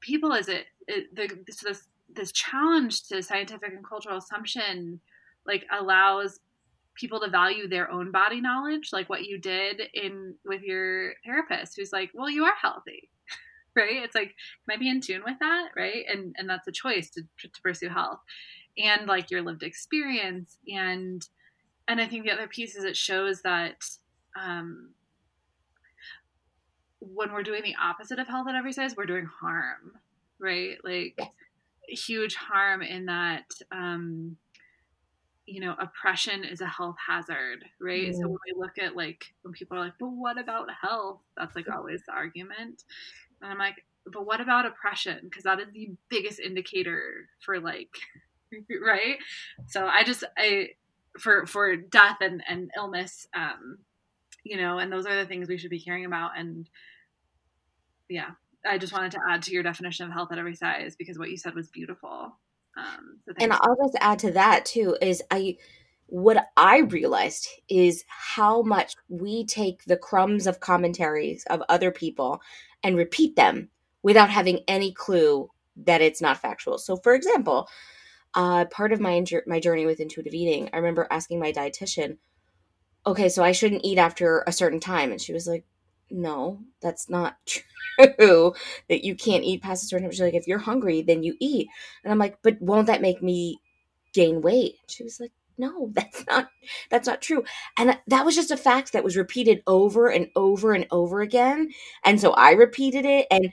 [0.00, 5.00] people is it, it the so this this challenge to scientific and cultural assumption
[5.46, 6.40] like allows
[6.94, 11.76] people to value their own body knowledge like what you did in with your therapist
[11.76, 13.08] who's like well you are healthy.
[13.76, 14.02] Right?
[14.02, 15.68] It's like can i be in tune with that?
[15.76, 16.06] Right?
[16.10, 18.20] And and that's a choice to, to pursue health.
[18.78, 20.56] And like your lived experience.
[20.66, 21.22] And
[21.86, 23.84] and i think the other piece is it shows that
[24.34, 24.92] um
[27.00, 29.92] when we're doing the opposite of health at every size we're doing harm.
[30.38, 30.78] Right?
[30.82, 31.28] Like yes
[31.88, 34.36] huge harm in that um,
[35.46, 38.08] you know oppression is a health hazard right?
[38.08, 38.14] Mm.
[38.14, 41.20] so when we look at like when people are like but what about health?
[41.36, 42.82] That's like always the argument.
[43.42, 45.18] And i'm like but what about oppression?
[45.24, 47.90] Because that is the biggest indicator for like
[48.84, 49.16] right?
[49.66, 50.68] So i just i
[51.18, 53.78] for for death and and illness um
[54.44, 56.68] you know and those are the things we should be caring about and
[58.08, 58.30] yeah
[58.68, 61.30] I just wanted to add to your definition of health at every size because what
[61.30, 62.36] you said was beautiful.
[62.76, 65.56] Um, so and I'll just add to that too is I
[66.08, 72.40] what I realized is how much we take the crumbs of commentaries of other people
[72.82, 73.70] and repeat them
[74.02, 76.78] without having any clue that it's not factual.
[76.78, 77.68] So, for example,
[78.34, 82.18] uh, part of my my journey with intuitive eating, I remember asking my dietitian,
[83.06, 85.64] "Okay, so I shouldn't eat after a certain time," and she was like,
[86.10, 87.36] "No, that's not
[87.98, 88.54] true."
[88.88, 90.24] that you can't eat past a certain temperature.
[90.24, 91.68] Like if you're hungry, then you eat.
[92.04, 93.60] And I'm like, but won't that make me
[94.12, 94.76] gain weight?
[94.88, 96.48] She was like, no, that's not
[96.90, 97.44] that's not true.
[97.76, 101.70] And that was just a fact that was repeated over and over and over again.
[102.04, 103.52] And so I repeated it and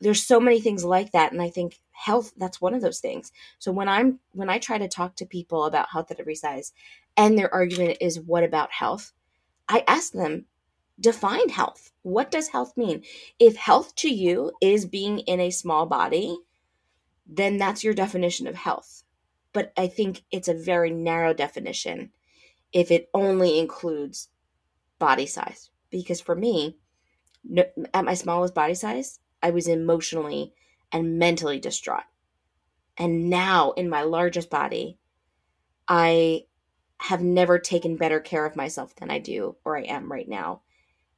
[0.00, 3.32] there's so many things like that and I think health that's one of those things.
[3.58, 6.72] So when I'm when I try to talk to people about health at every size
[7.16, 9.12] and their argument is what about health?
[9.68, 10.46] I ask them,
[11.00, 11.92] define health.
[12.02, 13.02] What does health mean?
[13.38, 16.38] If health to you is being in a small body,
[17.26, 19.04] then that's your definition of health.
[19.52, 22.10] But I think it's a very narrow definition
[22.72, 24.28] if it only includes
[24.98, 25.70] body size.
[25.90, 26.76] Because for me,
[27.94, 30.52] at my smallest body size, I was emotionally
[30.92, 32.04] and mentally distraught.
[32.96, 34.98] And now, in my largest body,
[35.86, 36.44] I
[37.00, 40.62] have never taken better care of myself than I do or I am right now.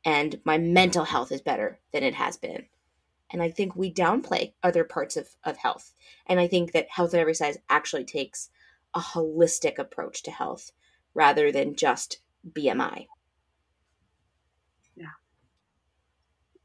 [0.05, 2.67] And my mental health is better than it has been.
[3.33, 5.93] And I think we downplay other parts of, of health.
[6.27, 8.51] And I think that health at every size actually takes
[8.95, 10.73] a holistic approach to health
[11.15, 13.07] rather than just BMI.
[14.97, 15.07] Yeah.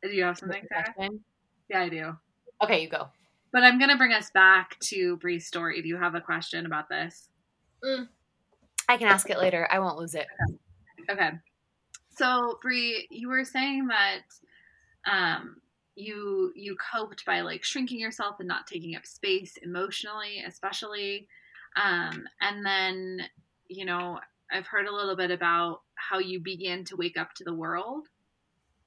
[0.01, 1.09] Do you have something, Sarah?
[1.69, 2.17] Yeah, I do.
[2.63, 3.09] Okay, you go.
[3.51, 5.81] But I'm going to bring us back to Bree's story.
[5.81, 7.29] Do you have a question about this?
[7.83, 8.07] Mm.
[8.89, 9.67] I can ask it later.
[9.71, 10.27] I won't lose it.
[11.09, 11.31] Okay.
[12.15, 14.21] So, Bree, you were saying that
[15.11, 15.57] um,
[15.95, 21.27] you you coped by like shrinking yourself and not taking up space emotionally, especially.
[21.75, 23.19] Um, and then,
[23.67, 24.19] you know,
[24.51, 28.07] I've heard a little bit about how you began to wake up to the world,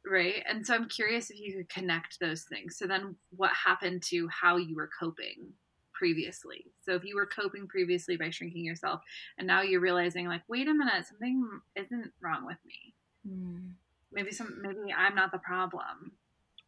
[0.06, 0.42] right?
[0.48, 2.78] And so I'm curious if you could connect those things.
[2.78, 5.52] So then, what happened to how you were coping?
[5.98, 6.64] previously.
[6.82, 9.00] So if you were coping previously by shrinking yourself
[9.36, 12.94] and now you're realizing like, wait a minute, something isn't wrong with me.
[13.28, 13.72] Mm.
[14.12, 16.12] Maybe some maybe I'm not the problem.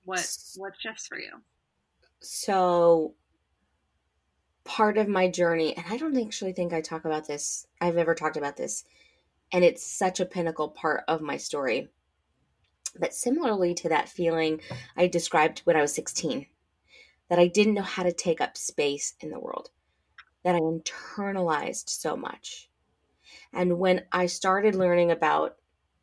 [0.04, 1.40] What what shifts for you?
[2.20, 3.14] So
[4.64, 8.14] part of my journey, and I don't actually think I talk about this, I've ever
[8.14, 8.84] talked about this,
[9.52, 11.88] and it's such a pinnacle part of my story.
[12.98, 14.60] But similarly to that feeling
[14.96, 16.46] I described when I was 16,
[17.28, 19.70] that I didn't know how to take up space in the world,
[20.44, 22.68] that I internalized so much.
[23.52, 25.56] And when I started learning about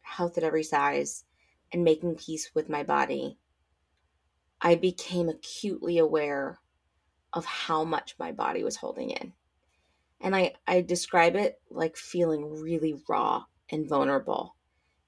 [0.08, 1.24] health at every size
[1.72, 3.38] and making peace with my body,
[4.62, 6.60] I became acutely aware
[7.34, 9.34] of how much my body was holding in.
[10.20, 14.56] And I, I describe it like feeling really raw and vulnerable.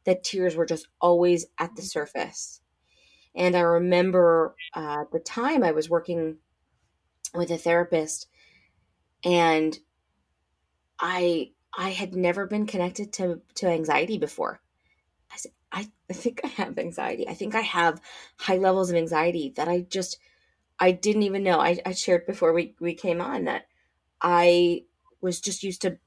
[0.06, 2.62] That tears were just always at the surface.
[3.36, 6.38] And I remember uh, the time I was working
[7.34, 8.28] with a therapist,
[9.24, 9.78] and
[11.00, 14.62] I I had never been connected to to anxiety before.
[15.72, 17.28] I I, think I have anxiety.
[17.28, 18.02] I think I have
[18.38, 20.18] high levels of anxiety that I just
[20.80, 21.60] I didn't even know.
[21.60, 23.68] I, I shared before we, we came on that
[24.22, 24.84] I
[25.22, 25.98] was just used to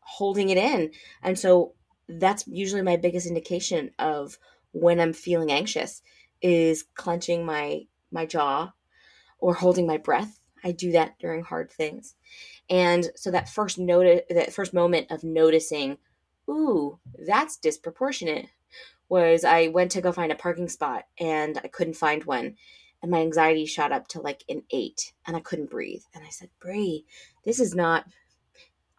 [0.00, 0.92] holding it in.
[1.22, 1.74] And so
[2.08, 4.38] that's usually my biggest indication of
[4.72, 6.02] when I'm feeling anxious
[6.40, 8.72] is clenching my my jaw
[9.38, 10.40] or holding my breath.
[10.64, 12.14] I do that during hard things.
[12.70, 15.98] And so that first note that first moment of noticing,
[16.48, 18.46] ooh, that's disproportionate
[19.08, 22.56] was I went to go find a parking spot and I couldn't find one.
[23.00, 26.02] And my anxiety shot up to like an eight and I couldn't breathe.
[26.14, 27.04] And I said, Bree,
[27.44, 28.06] this is not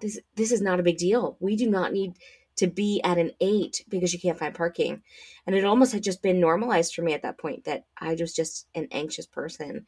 [0.02, 1.38] this this is not a big deal.
[1.40, 2.14] We do not need
[2.56, 5.02] to be at an eight because you can't find parking.
[5.48, 8.36] And it almost had just been normalized for me at that point that I was
[8.36, 9.86] just an anxious person.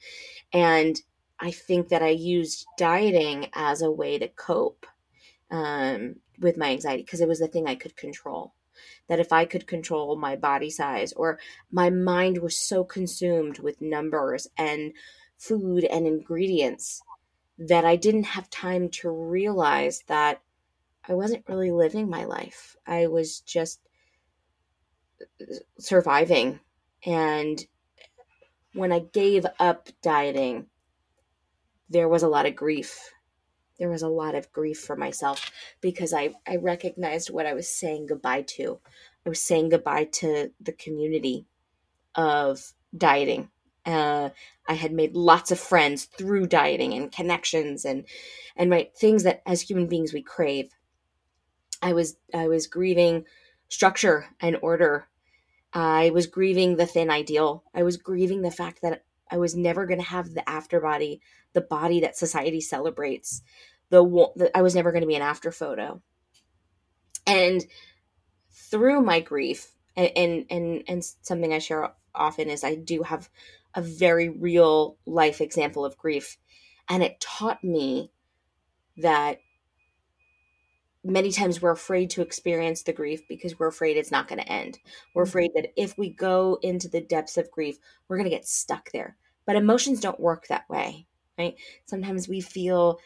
[0.53, 1.01] And
[1.39, 4.85] I think that I used dieting as a way to cope
[5.49, 8.53] um, with my anxiety because it was the thing I could control.
[9.07, 11.39] That if I could control my body size or
[11.71, 14.93] my mind was so consumed with numbers and
[15.37, 17.03] food and ingredients
[17.57, 20.41] that I didn't have time to realize that
[21.07, 22.75] I wasn't really living my life.
[22.85, 23.79] I was just
[25.21, 25.45] uh,
[25.79, 26.59] surviving.
[27.05, 27.65] And
[28.73, 30.67] when I gave up dieting,
[31.89, 33.11] there was a lot of grief.
[33.81, 35.49] There was a lot of grief for myself
[35.81, 38.79] because I, I recognized what I was saying goodbye to.
[39.25, 41.47] I was saying goodbye to the community
[42.13, 43.49] of dieting.
[43.83, 44.29] Uh,
[44.67, 48.05] I had made lots of friends through dieting and connections and
[48.55, 50.69] and right things that as human beings we crave.
[51.81, 53.25] I was I was grieving
[53.67, 55.07] structure and order.
[55.73, 57.63] I was grieving the thin ideal.
[57.73, 61.21] I was grieving the fact that I was never going to have the after body,
[61.53, 63.41] the body that society celebrates.
[63.91, 64.03] The,
[64.35, 66.01] the I was never going to be an after photo.
[67.27, 67.63] And
[68.51, 73.29] through my grief, and, and and and something I share often is I do have
[73.75, 76.37] a very real life example of grief,
[76.89, 78.11] and it taught me
[78.97, 79.39] that
[81.03, 84.51] many times we're afraid to experience the grief because we're afraid it's not going to
[84.51, 84.79] end.
[85.13, 85.29] We're mm-hmm.
[85.29, 88.91] afraid that if we go into the depths of grief, we're going to get stuck
[88.91, 89.17] there.
[89.45, 91.07] But emotions don't work that way,
[91.37, 91.55] right?
[91.85, 92.99] Sometimes we feel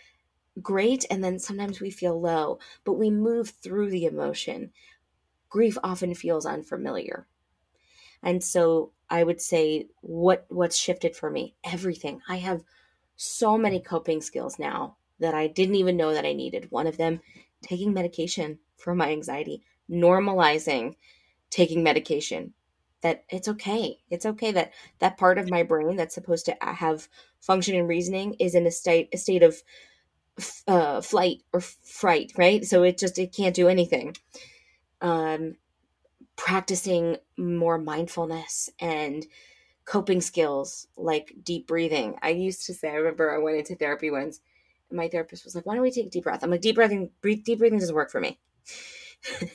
[0.62, 4.72] great and then sometimes we feel low, but we move through the emotion.
[5.50, 7.28] Grief often feels unfamiliar.
[8.24, 12.22] And so I would say what what's shifted for me, everything.
[12.28, 12.64] I have
[13.18, 16.72] so many coping skills now that I didn't even know that I needed.
[16.72, 17.22] One of them
[17.62, 20.96] taking medication for my anxiety, normalizing
[21.50, 22.54] taking medication.
[23.02, 24.00] that it's okay.
[24.10, 27.08] It's okay that that part of my brain that's supposed to uh, have
[27.40, 29.62] function and reasoning is in a state a state of
[30.68, 32.66] uh, flight or fright, right?
[32.66, 34.16] So it just it can't do anything.
[35.02, 35.56] Um,
[36.36, 39.26] practicing more mindfulness and
[39.86, 42.16] coping skills like deep breathing.
[42.22, 44.42] I used to say, I remember I went into therapy once,
[44.90, 46.76] and my therapist was like, "Why don't we take a deep breath?" I'm like, "Deep
[46.76, 48.40] breathing, breathe, deep breathing doesn't work for me."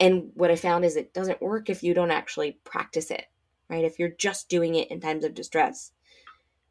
[0.00, 3.26] and what I found is it doesn't work if you don't actually practice it,
[3.68, 3.84] right?
[3.84, 5.92] If you're just doing it in times of distress,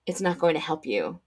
[0.05, 1.19] it's not going to help you.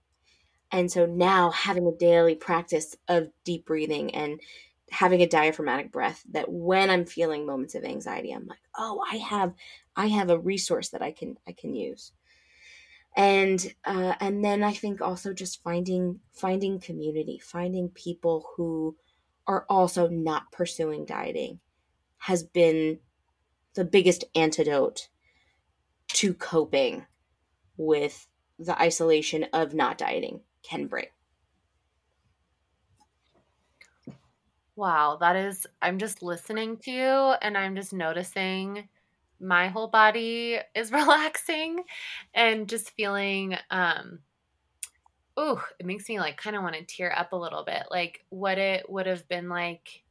[0.71, 4.39] And so now having a daily practice of deep breathing and
[4.91, 9.17] having a diaphragmatic breath that when I'm feeling moments of anxiety, I'm like, oh, I
[9.17, 9.53] have
[9.95, 12.11] I have a resource that I can I can use.
[13.15, 18.95] And uh, and then I think also just finding finding community, finding people who
[19.47, 21.59] are also not pursuing dieting
[22.19, 22.99] has been
[23.73, 25.09] the biggest antidote
[26.09, 27.05] to coping
[27.77, 28.27] with
[28.59, 31.07] the isolation of not dieting can bring.
[34.75, 38.87] Wow, that is, I'm just listening to you and I'm just noticing
[39.39, 41.83] my whole body is relaxing
[42.33, 44.19] and just feeling, um,
[45.37, 47.83] oh, it makes me like kind of want to tear up a little bit.
[47.91, 50.03] Like what it would have been like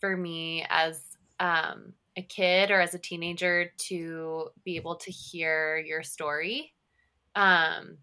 [0.00, 1.02] for me as
[1.40, 6.74] um, a kid or as a teenager to be able to hear your story
[7.34, 7.98] um,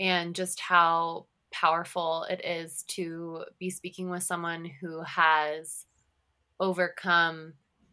[0.00, 5.86] and just how powerful it is to be speaking with someone who has
[6.58, 7.52] overcome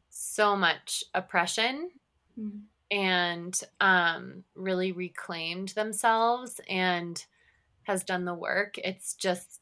[0.10, 1.90] so much oppression
[2.40, 2.58] mm-hmm.
[2.90, 7.26] and um, really reclaimed themselves and
[7.84, 8.78] has done the work.
[8.78, 9.60] It's just,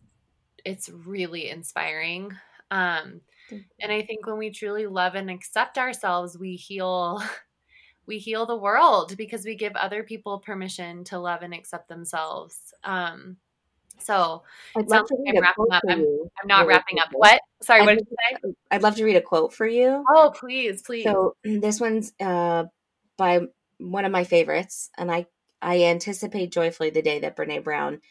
[0.64, 2.32] it's really inspiring.
[2.72, 3.22] Um,
[3.80, 7.22] and I think when we truly love and accept ourselves, we heal
[8.08, 12.74] we heal the world because we give other people permission to love and accept themselves.
[12.84, 13.38] Um,
[14.00, 14.44] so
[14.76, 15.84] I'd love to read I'm wrapping up.
[15.90, 16.06] I'm,
[16.42, 17.10] I'm, not wrapping up.
[17.14, 17.40] What?
[17.62, 18.54] Sorry, I'd, what did you say?
[18.72, 20.04] I'd love to read a quote for you.
[20.10, 21.06] Oh, please, please.
[21.06, 22.66] So this one's uh,
[23.18, 23.42] by
[23.78, 25.28] one of my favorites, and I
[25.62, 28.02] I anticipate joyfully the day that Brene Brown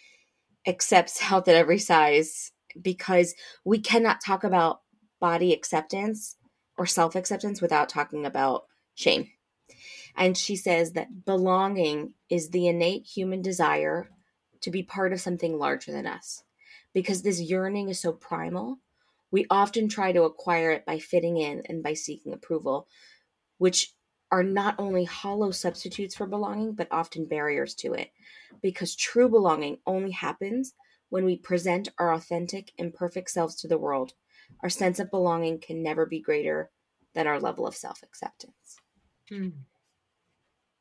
[0.66, 3.34] accepts health at every size because
[3.64, 4.80] we cannot talk about
[5.20, 6.36] body acceptance
[6.76, 8.64] or self acceptance without talking about
[8.95, 9.28] shame.
[10.17, 14.11] And she says that belonging is the innate human desire
[14.61, 16.43] to be part of something larger than us.
[16.93, 18.79] Because this yearning is so primal,
[19.31, 22.87] we often try to acquire it by fitting in and by seeking approval,
[23.59, 23.95] which
[24.31, 28.11] are not only hollow substitutes for belonging, but often barriers to it.
[28.62, 30.75] Because true belonging only happens
[31.09, 34.15] when we present our authentic, imperfect selves to the world.
[34.62, 36.71] Our sense of belonging can never be greater
[37.15, 38.77] than our level of self acceptance.
[39.29, 39.64] Hmm.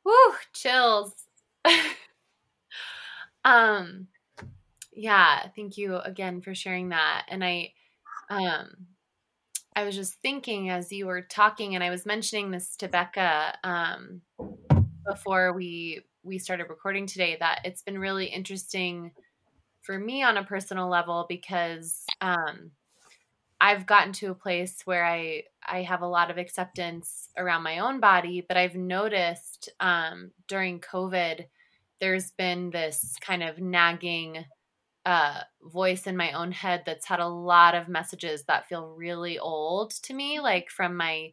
[0.04, 1.14] Woo, chills.
[3.44, 4.08] um
[4.94, 7.26] yeah, thank you again for sharing that.
[7.28, 7.72] And I
[8.30, 8.70] um
[9.76, 13.58] I was just thinking as you were talking and I was mentioning this to Becca
[13.64, 14.22] um
[15.08, 19.12] before we we started recording today that it's been really interesting
[19.82, 22.72] for me on a personal level because um
[23.64, 27.78] I've gotten to a place where I I have a lot of acceptance around my
[27.78, 31.46] own body, but I've noticed um, during COVID,
[31.98, 34.44] there's been this kind of nagging
[35.06, 39.38] uh, voice in my own head that's had a lot of messages that feel really
[39.38, 41.32] old to me, like from my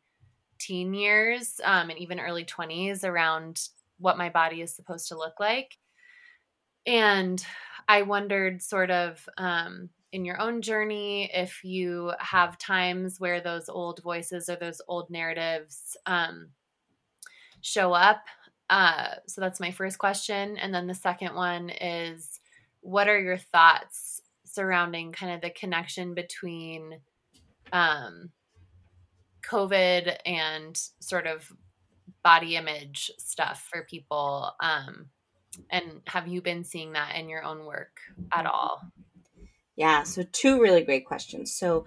[0.58, 3.68] teen years um, and even early 20s around
[3.98, 5.78] what my body is supposed to look like.
[6.86, 7.46] And
[7.90, 13.70] I wondered sort of um, in your own journey if you have times where those
[13.70, 16.50] old voices or those old narratives um,
[17.62, 18.22] show up?
[18.70, 20.58] Uh, so that's my first question.
[20.58, 22.40] And then the second one is
[22.82, 27.00] what are your thoughts surrounding kind of the connection between
[27.72, 28.32] um,
[29.42, 31.52] covid and sort of
[32.24, 34.52] body image stuff for people?
[34.62, 35.08] Um,
[35.70, 38.00] and have you been seeing that in your own work
[38.34, 38.82] at all
[39.82, 41.52] yeah, so two really great questions.
[41.52, 41.86] So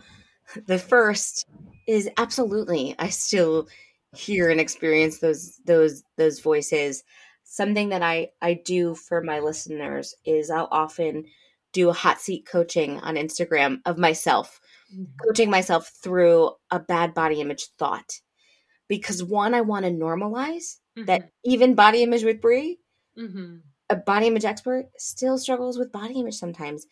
[0.66, 1.46] the first
[1.86, 3.68] is absolutely I still
[4.16, 7.04] hear and experience those those those voices.
[7.44, 11.26] Something that I I do for my listeners is I'll often
[11.72, 14.58] do a hot seat coaching on Instagram of myself,
[14.92, 15.04] mm-hmm.
[15.24, 18.18] coaching myself through a bad body image thought.
[18.88, 21.04] Because one, I want to normalize mm-hmm.
[21.04, 22.80] that even body image with Bree,
[23.16, 23.58] mm-hmm.
[23.88, 26.86] a body image expert, still struggles with body image sometimes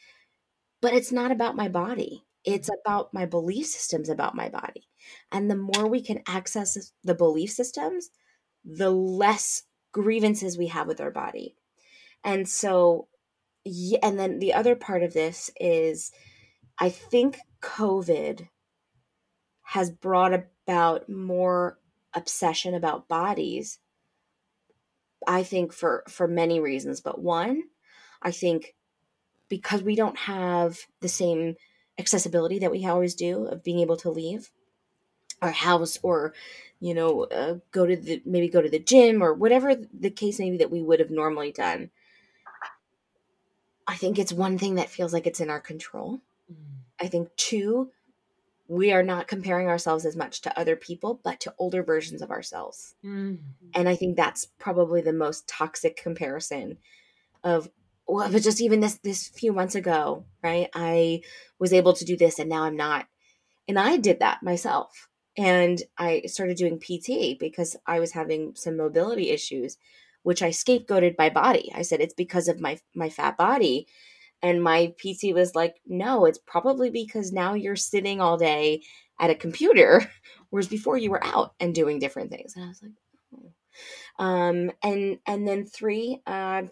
[0.82, 2.26] but it's not about my body.
[2.44, 4.88] It's about my belief systems about my body.
[5.30, 8.10] And the more we can access the belief systems,
[8.64, 9.62] the less
[9.92, 11.54] grievances we have with our body.
[12.24, 13.08] And so,
[14.02, 16.10] and then the other part of this is
[16.78, 18.48] I think COVID
[19.62, 21.78] has brought about more
[22.12, 23.78] obsession about bodies.
[25.28, 27.62] I think for for many reasons, but one,
[28.20, 28.74] I think
[29.52, 31.56] because we don't have the same
[31.98, 34.50] accessibility that we always do of being able to leave
[35.42, 36.32] our house or
[36.80, 40.38] you know uh, go to the maybe go to the gym or whatever the case
[40.38, 41.90] may be that we would have normally done
[43.86, 46.56] i think it's one thing that feels like it's in our control mm.
[46.98, 47.90] i think two
[48.68, 52.30] we are not comparing ourselves as much to other people but to older versions of
[52.30, 53.36] ourselves mm.
[53.74, 56.78] and i think that's probably the most toxic comparison
[57.44, 57.68] of
[58.14, 61.20] but just even this this few months ago right i
[61.58, 63.06] was able to do this and now i'm not
[63.68, 68.76] and i did that myself and I started doing PT because I was having some
[68.76, 69.78] mobility issues,
[70.22, 71.72] which I scapegoated my body.
[71.74, 73.86] I said it's because of my my fat body.
[74.44, 78.82] And my PT was like, no, it's probably because now you're sitting all day
[79.20, 80.10] at a computer,
[80.50, 82.56] whereas before you were out and doing different things.
[82.56, 82.92] And I was like,
[83.36, 83.52] oh.
[84.18, 86.62] Um, and and then three, uh,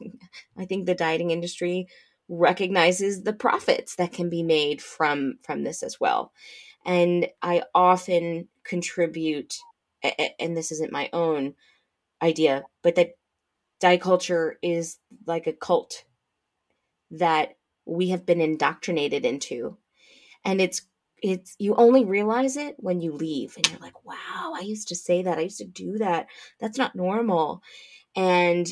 [0.56, 1.88] I think the dieting industry
[2.28, 6.32] recognizes the profits that can be made from from this as well
[6.84, 9.56] and I often contribute,
[10.38, 11.54] and this isn't my own
[12.22, 13.12] idea, but that
[13.80, 16.04] diet culture is like a cult
[17.10, 19.78] that we have been indoctrinated into.
[20.44, 20.82] And it's
[21.24, 24.94] it's you only realize it when you leave and you're like, wow, I used to
[24.94, 25.38] say that.
[25.38, 26.26] I used to do that.
[26.60, 27.62] That's not normal.
[28.14, 28.70] And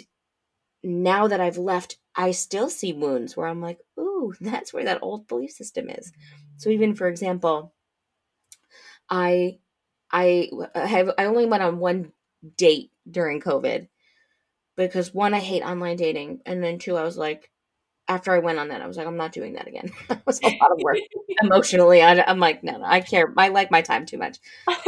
[0.85, 5.03] now that I've left, I still see wounds where I'm like, ooh, that's where that
[5.03, 6.13] old belief system is.
[6.59, 7.73] So even for example,
[9.09, 9.59] I
[10.11, 12.13] I have I only went on one
[12.59, 13.89] date during COVID
[14.77, 17.51] because one I hate online dating and then two I was like
[18.13, 19.91] after I went on that I was like I'm not doing that again.
[20.09, 20.99] that was a lot of work
[21.43, 22.03] emotionally.
[22.03, 24.39] I, am like no no I care I like my time too much.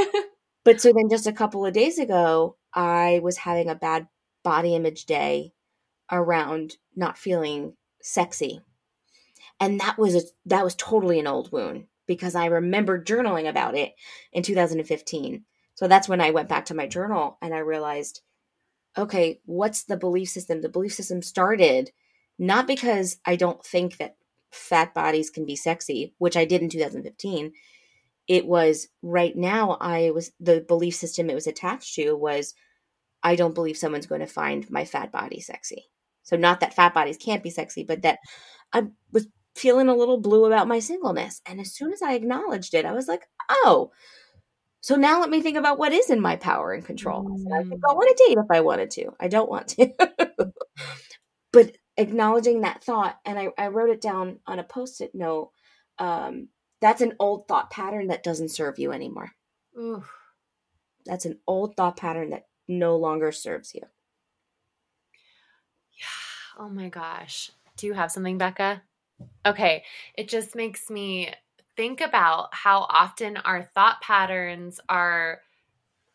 [0.65, 4.09] but so then just a couple of days ago I was having a bad
[4.43, 5.53] body image day
[6.13, 8.61] around not feeling sexy.
[9.59, 13.77] And that was a that was totally an old wound because I remember journaling about
[13.77, 13.95] it
[14.33, 15.45] in 2015.
[15.75, 18.21] So that's when I went back to my journal and I realized,
[18.97, 20.61] okay, what's the belief system?
[20.61, 21.91] The belief system started
[22.39, 24.17] not because I don't think that
[24.51, 27.53] fat bodies can be sexy, which I did in 2015.
[28.27, 32.55] It was right now, I was the belief system it was attached to was
[33.23, 35.87] I don't believe someone's going to find my fat body sexy.
[36.23, 38.19] So, not that fat bodies can't be sexy, but that
[38.73, 41.41] I was feeling a little blue about my singleness.
[41.47, 43.93] And as soon as I acknowledged it, I was like, oh,
[44.81, 47.25] so now let me think about what is in my power and control.
[47.25, 47.59] Mm.
[47.59, 49.13] I could go on a date if I wanted to.
[49.19, 49.91] I don't want to.
[51.53, 55.51] but acknowledging that thought, and I, I wrote it down on a post it note.
[55.99, 56.49] Um,
[56.81, 59.33] that's an old thought pattern that doesn't serve you anymore.
[59.79, 60.11] Oof.
[61.07, 63.83] That's an old thought pattern that no longer serves you.
[65.93, 66.59] Yeah.
[66.59, 67.51] Oh my gosh.
[67.77, 68.83] Do you have something, Becca?
[69.47, 69.85] Okay.
[70.17, 71.33] It just makes me
[71.77, 75.41] think about how often our thought patterns are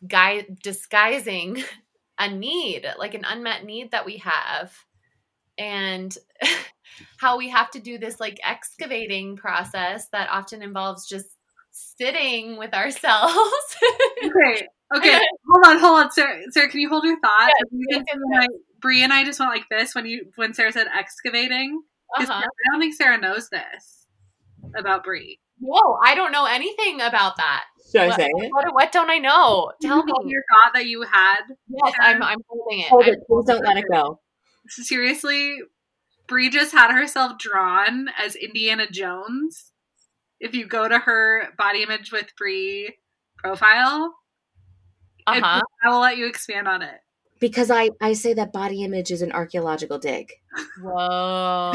[0.06, 1.62] guy disguising
[2.18, 4.72] a need, like an unmet need that we have.
[5.60, 6.16] And
[7.18, 11.26] how we have to do this like excavating process that often involves just
[11.70, 13.76] sitting with ourselves.
[14.24, 14.66] okay.
[14.96, 15.20] Okay.
[15.48, 16.10] hold on, hold on.
[16.10, 17.50] Sarah, Sarah, can you hold your thought?
[17.72, 18.48] Yes, yes, yes.
[18.80, 21.82] Bree and I just went like this when you when Sarah said excavating.
[22.16, 22.32] Uh-huh.
[22.32, 24.06] I don't think Sarah knows this
[24.76, 25.38] about Bree.
[25.60, 27.64] No, I don't know anything about that.
[27.92, 28.52] Should what, I say it?
[28.52, 29.72] What, what, don't I know?
[29.82, 31.42] Tell me your thought that you had.
[31.68, 32.88] Yes, I'm, I'm holding it.
[32.88, 33.18] Hold it.
[33.28, 34.20] Please don't let it go.
[34.70, 35.58] Seriously,
[36.26, 39.72] Bree just had herself drawn as Indiana Jones.
[40.38, 42.96] If you go to her body image with Bree
[43.36, 44.14] profile,
[45.26, 45.60] uh-huh.
[45.84, 47.00] I will let you expand on it
[47.40, 50.30] because I, I say that body image is an archaeological dig.
[50.82, 51.72] Whoa.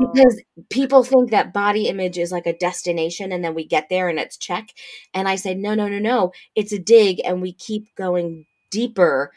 [0.00, 4.08] because people think that body image is like a destination and then we get there
[4.08, 4.70] and it's check.
[5.14, 6.32] And I say, no, no, no, no.
[6.56, 9.32] It's a dig and we keep going deeper.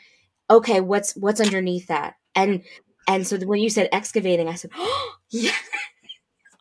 [0.50, 2.16] Okay, what's what's underneath that?
[2.36, 2.64] And
[3.08, 5.52] and so when you said excavating, I said, oh, yeah.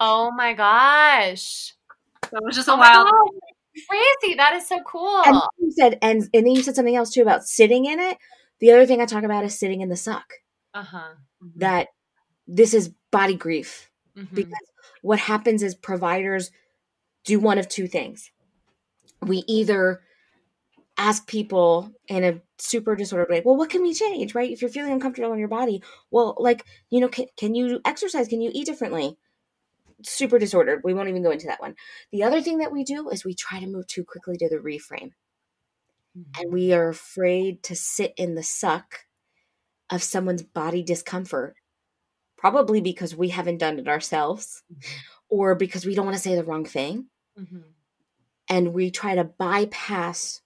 [0.00, 1.74] Oh my gosh.
[2.30, 3.08] That was just a oh wild
[3.88, 4.34] crazy.
[4.34, 5.22] That is so cool.
[5.24, 8.18] And you said and and then you said something else too about sitting in it.
[8.60, 10.34] The other thing I talk about is sitting in the suck.
[10.74, 11.14] Uh-huh.
[11.42, 11.58] Mm-hmm.
[11.58, 11.88] That
[12.46, 13.90] this is body grief.
[14.16, 14.34] Mm-hmm.
[14.34, 14.70] Because
[15.02, 16.50] what happens is providers
[17.24, 18.30] do one of two things.
[19.20, 20.02] We either
[21.02, 24.52] ask people in a super disordered way, well, what can we change, right?
[24.52, 25.82] If you're feeling uncomfortable in your body,
[26.12, 28.28] well, like, you know, can, can you exercise?
[28.28, 29.18] Can you eat differently?
[30.04, 30.82] Super disordered.
[30.84, 31.74] We won't even go into that one.
[32.12, 34.58] The other thing that we do is we try to move too quickly to the
[34.58, 35.10] reframe.
[36.16, 36.40] Mm-hmm.
[36.40, 39.06] And we are afraid to sit in the suck
[39.90, 41.56] of someone's body discomfort,
[42.36, 44.98] probably because we haven't done it ourselves mm-hmm.
[45.30, 47.06] or because we don't want to say the wrong thing.
[47.36, 47.58] Mm-hmm.
[48.48, 50.42] And we try to bypass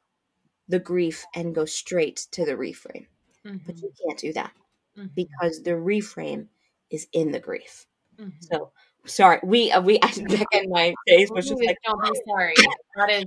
[0.68, 3.06] the grief and go straight to the reframe.
[3.46, 3.58] Mm-hmm.
[3.66, 4.52] But you can't do that
[4.98, 5.08] mm-hmm.
[5.14, 6.46] because the reframe
[6.90, 7.86] is in the grief.
[8.18, 8.30] Mm-hmm.
[8.40, 8.72] So
[9.04, 12.54] sorry, we uh, we I back in my face was just like, don't be sorry.
[12.96, 13.24] That is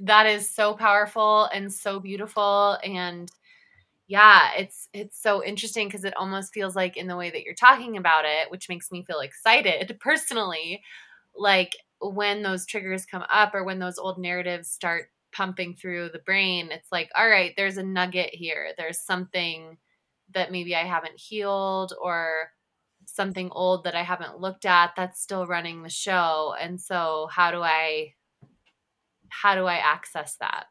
[0.00, 3.30] that is so powerful and so beautiful and
[4.08, 7.54] yeah it's it's so interesting because it almost feels like in the way that you're
[7.54, 10.82] talking about it which makes me feel excited personally
[11.36, 16.18] like when those triggers come up or when those old narratives start pumping through the
[16.20, 18.72] brain, it's like, all right, there's a nugget here.
[18.76, 19.78] There's something
[20.34, 22.50] that maybe I haven't healed or
[23.06, 26.54] something old that I haven't looked at that's still running the show.
[26.60, 28.14] And so how do I
[29.28, 30.66] how do I access that?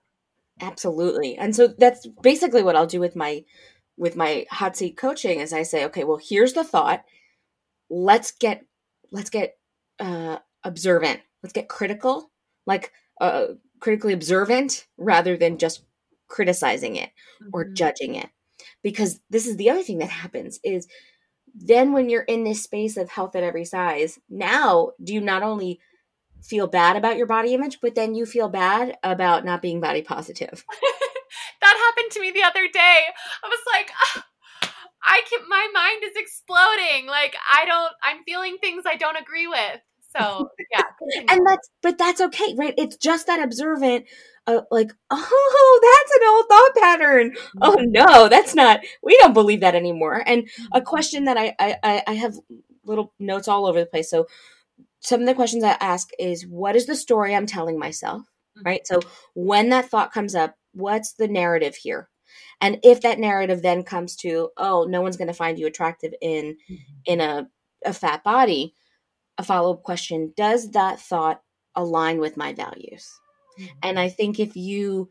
[0.62, 1.38] Absolutely.
[1.38, 3.44] And so that's basically what I'll do with my
[3.98, 7.04] with my hot seat coaching is I say, okay, well, here's the thought.
[7.90, 8.66] Let's get
[9.12, 9.58] let's get
[10.00, 11.22] uh observant.
[11.44, 12.32] Let's get critical.
[12.66, 13.48] Like uh
[13.82, 15.84] critically observant rather than just
[16.30, 17.50] criticizing it mm-hmm.
[17.52, 18.30] or judging it.
[18.82, 20.88] Because this is the other thing that happens is
[21.54, 25.44] then when you're in this space of health at every size now do you not
[25.44, 25.82] only
[26.42, 30.02] feel bad about your body image but then you feel bad about not being body
[30.02, 30.64] positive.
[31.62, 33.00] That happened to me the other day.
[33.44, 34.22] I was like oh,
[35.04, 37.08] i can my mind is exploding.
[37.08, 39.82] Like i don't i'm feeling things i don't agree with
[40.18, 40.84] so yeah,
[41.30, 42.74] and that's but that's okay, right?
[42.78, 44.06] It's just that observant,
[44.48, 47.36] uh, like oh, that's an old thought pattern.
[47.62, 47.92] Oh mm-hmm.
[47.92, 48.82] no, that's not.
[49.02, 50.24] We don't believe that anymore.
[50.26, 50.44] And
[50.74, 50.84] a mm-hmm.
[50.84, 52.36] question that I I I have
[52.84, 54.10] little notes all over the place.
[54.10, 54.28] So
[55.00, 58.22] some of the questions I ask is, what is the story I'm telling myself?
[58.58, 58.66] Mm-hmm.
[58.66, 58.88] Right.
[58.88, 59.00] So
[59.34, 62.10] when that thought comes up, what's the narrative here?
[62.60, 66.14] And if that narrative then comes to, oh, no one's going to find you attractive
[66.22, 66.58] in
[67.06, 67.48] in a
[67.84, 68.76] a fat body,
[69.42, 71.42] a follow up question Does that thought
[71.76, 73.10] align with my values?
[73.60, 73.78] Mm-hmm.
[73.84, 75.10] And I think if you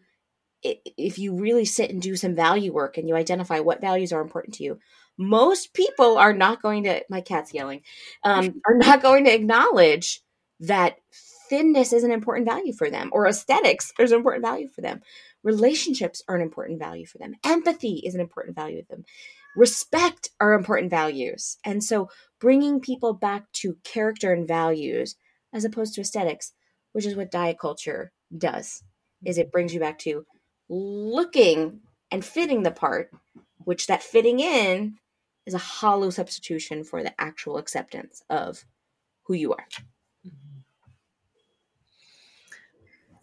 [0.62, 4.20] if you really sit and do some value work and you identify what values are
[4.20, 4.78] important to you,
[5.20, 7.83] most people are not going to my cat's yelling
[8.24, 10.22] um, are not going to acknowledge
[10.61, 10.97] that
[11.51, 15.01] thinness is an important value for them or aesthetics is an important value for them
[15.43, 19.05] relationships are an important value for them empathy is an important value for them
[19.57, 22.09] respect are important values and so
[22.40, 25.16] bringing people back to character and values
[25.53, 26.53] as opposed to aesthetics,
[26.92, 28.82] which is what diet culture does.
[29.24, 30.24] Is it brings you back to
[30.68, 31.80] looking
[32.11, 33.11] and fitting the part,
[33.64, 34.96] which that fitting in
[35.46, 38.64] is a hollow substitution for the actual acceptance of
[39.24, 39.66] who you are.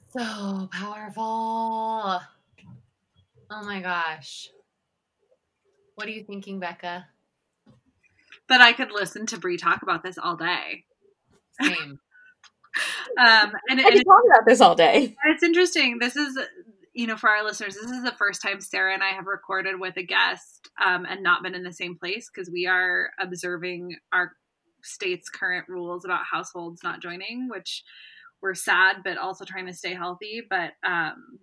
[0.10, 2.22] So powerful.
[3.50, 4.50] Oh my gosh.
[5.98, 7.08] What are you thinking, Becca?
[8.48, 10.86] But I could listen to Bree talk about this all day.
[11.60, 11.74] Same.
[13.18, 15.16] um, and, I could talk about this all day.
[15.26, 15.98] It's interesting.
[15.98, 16.38] This is,
[16.94, 19.80] you know, for our listeners, this is the first time Sarah and I have recorded
[19.80, 23.96] with a guest um, and not been in the same place because we are observing
[24.14, 24.34] our
[24.84, 27.84] state's current rules about households not joining, which
[28.40, 30.44] we're sad, but also trying to stay healthy.
[30.48, 31.40] But um,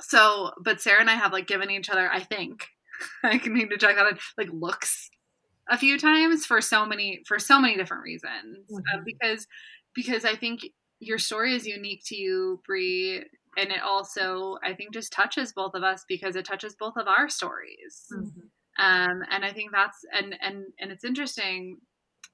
[0.00, 2.70] so, but Sarah and I have like given each other, I think,
[3.22, 5.10] I can need to check that out, like looks
[5.70, 8.98] a few times for so many for so many different reasons uh, mm-hmm.
[8.98, 9.46] uh, because
[9.94, 10.60] because I think
[11.00, 13.24] your story is unique to you, Bree,
[13.56, 17.06] and it also I think just touches both of us because it touches both of
[17.06, 18.06] our stories.
[18.12, 18.40] Mm-hmm.
[18.76, 21.78] Um, and I think that's and and and it's interesting.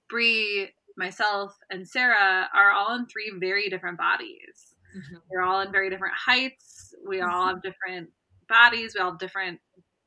[0.08, 4.74] Bree, myself, and Sarah are all in three very different bodies.
[4.96, 5.16] Mm-hmm.
[5.30, 6.94] We're all in very different heights.
[7.06, 8.10] We all have different
[8.48, 8.94] bodies.
[8.94, 9.60] We all have different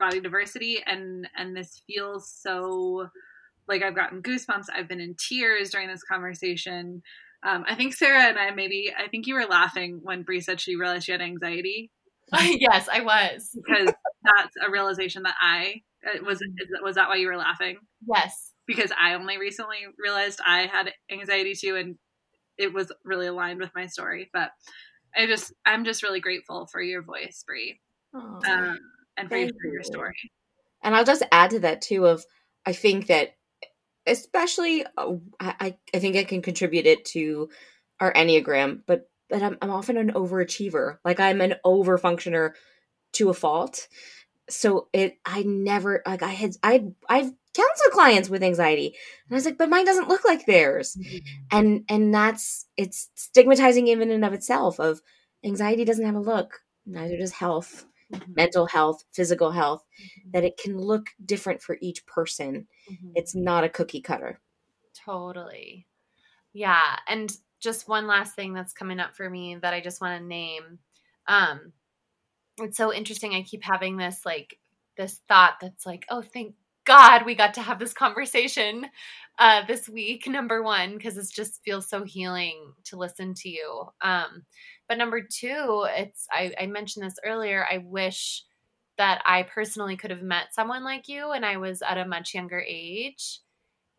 [0.04, 3.08] body diversity and and this feels so
[3.68, 4.66] like I've gotten goosebumps.
[4.76, 7.02] I've been in tears during this conversation.
[7.46, 10.60] Um, I think Sarah and I maybe I think you were laughing when Bree said
[10.60, 11.92] she realized she had anxiety.
[12.42, 13.94] yes, I was because
[14.24, 16.44] that's a realization that I uh, was.
[16.82, 17.78] Was that why you were laughing?
[18.06, 21.96] Yes, because I only recently realized I had anxiety too, and
[22.58, 24.30] it was really aligned with my story.
[24.34, 24.52] But
[25.16, 27.80] I just I'm just really grateful for your voice, Bree.
[28.14, 28.78] Um,
[29.18, 30.16] and for, for your story.
[30.84, 32.26] And I'll just add to that too of
[32.66, 33.36] I think that
[34.06, 37.50] especially uh, I, I think I can contribute it to
[38.00, 40.98] our Enneagram, but but I'm, I'm often an overachiever.
[41.04, 42.52] Like I'm an overfunctioner
[43.14, 43.88] to a fault.
[44.50, 49.36] So it, I never like I had I I've counseled clients with anxiety, and I
[49.36, 50.98] was like, but mine doesn't look like theirs,
[51.52, 54.80] and and that's it's stigmatizing even in and of itself.
[54.80, 55.02] Of
[55.46, 58.36] anxiety doesn't have a look, neither does health, Mhm.
[58.36, 59.84] mental health, physical health.
[60.00, 60.32] Mhm.
[60.34, 62.68] That it can look different for each person.
[62.90, 63.12] Mhm.
[63.16, 64.40] It's not a cookie cutter.
[64.94, 65.88] Totally.
[66.54, 67.00] Yeah.
[67.08, 70.26] And just one last thing that's coming up for me that I just want to
[70.28, 70.80] name.
[71.28, 71.74] Um,
[72.60, 73.34] it's so interesting.
[73.34, 74.60] I keep having this like
[74.98, 76.56] this thought that's like, oh, thank
[76.86, 78.86] God we got to have this conversation
[79.40, 80.28] uh, this week.
[80.28, 83.86] Number one, because it just feels so healing to listen to you.
[84.02, 84.44] Um,
[84.88, 87.66] but number two, it's I, I mentioned this earlier.
[87.70, 88.44] I wish
[88.98, 92.34] that I personally could have met someone like you when I was at a much
[92.34, 93.40] younger age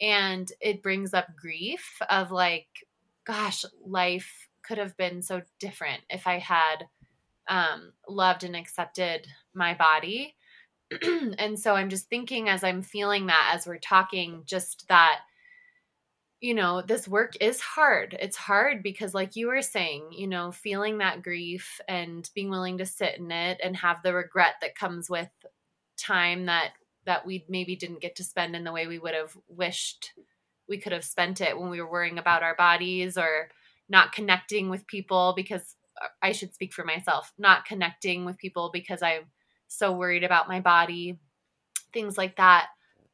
[0.01, 2.67] and it brings up grief of like
[3.25, 6.85] gosh life could have been so different if i had
[7.47, 10.35] um, loved and accepted my body
[11.39, 15.21] and so i'm just thinking as i'm feeling that as we're talking just that
[16.45, 18.15] you know this work is hard.
[18.21, 22.77] It's hard because like you were saying you know feeling that grief and being willing
[22.79, 25.31] to sit in it and have the regret that comes with
[25.97, 26.73] time that
[27.07, 30.13] that we maybe didn't get to spend in the way we would have wished
[30.69, 33.49] we could have spent it when we were worrying about our bodies or
[33.89, 38.71] not connecting with people because uh, I should speak for myself, not connecting with people
[38.73, 39.25] because I'm
[39.77, 41.19] so worried about my body,
[41.93, 42.69] things like that.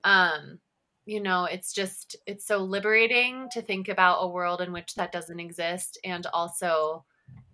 [0.04, 0.58] Um,
[1.06, 5.12] you know, it's just it's so liberating to think about a world in which that
[5.12, 7.04] doesn't exist and also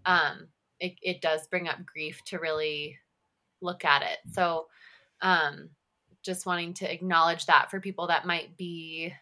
[0.05, 0.49] um
[0.79, 2.99] it, it does bring up grief to really
[3.63, 4.19] look at it.
[4.33, 4.67] So
[5.23, 5.71] um
[6.23, 9.13] just wanting to acknowledge that for people that might be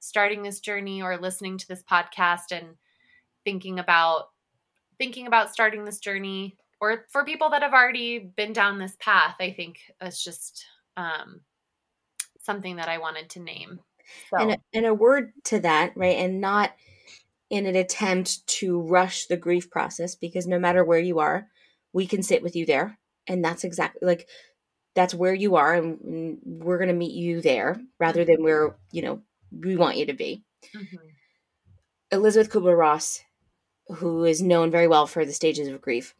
[0.00, 2.76] starting this journey or listening to this podcast and
[3.44, 4.30] thinking about
[4.98, 9.36] thinking about starting this journey or for people that have already been down this path
[9.40, 10.64] i think it's just
[10.96, 11.40] um,
[12.40, 13.80] something that i wanted to name
[14.30, 14.36] so.
[14.38, 16.72] And a, and a word to that right and not
[17.50, 21.48] in an attempt to rush the grief process because no matter where you are
[21.92, 24.28] we can sit with you there and that's exactly like
[24.94, 28.76] that's where you are and and we're going to meet you there rather than where
[28.92, 29.20] you know
[29.50, 30.42] we want you to be.
[30.74, 30.98] Mhm,
[32.10, 33.22] elizabeth kubler-ross
[33.96, 36.14] who is known very well for the stages of grief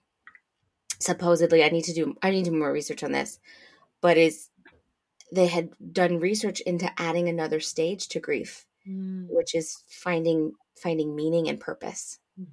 [0.98, 3.38] supposedly i need to do i need to do more research on this
[4.00, 4.50] but is
[5.32, 11.14] they had done research into adding another stage to grief mm, which is finding finding
[11.16, 12.18] meaning and purpose.
[12.38, 12.48] Mhm,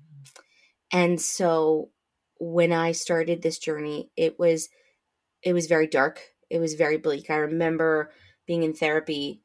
[0.92, 1.92] and so
[2.40, 4.70] when i started this journey it was
[5.44, 6.22] it was very dark.
[6.50, 7.30] It was very bleak.
[7.30, 8.12] I remember
[8.48, 9.42] being in therapy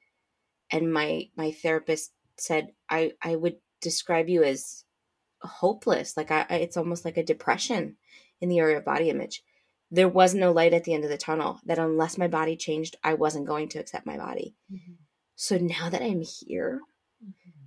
[0.73, 4.86] and my my therapist said i i would describe you as
[5.47, 6.17] hopeless.
[6.17, 7.97] Like I, I it's almost like a depression
[8.41, 9.43] in the area of body image.
[9.91, 12.97] There was no light at the end of the tunnel that unless my body changed
[13.05, 14.55] i wasn't going to accept my body.
[14.73, 14.97] Mhm,
[15.37, 16.81] so now that i'm here
[17.23, 17.63] mhm,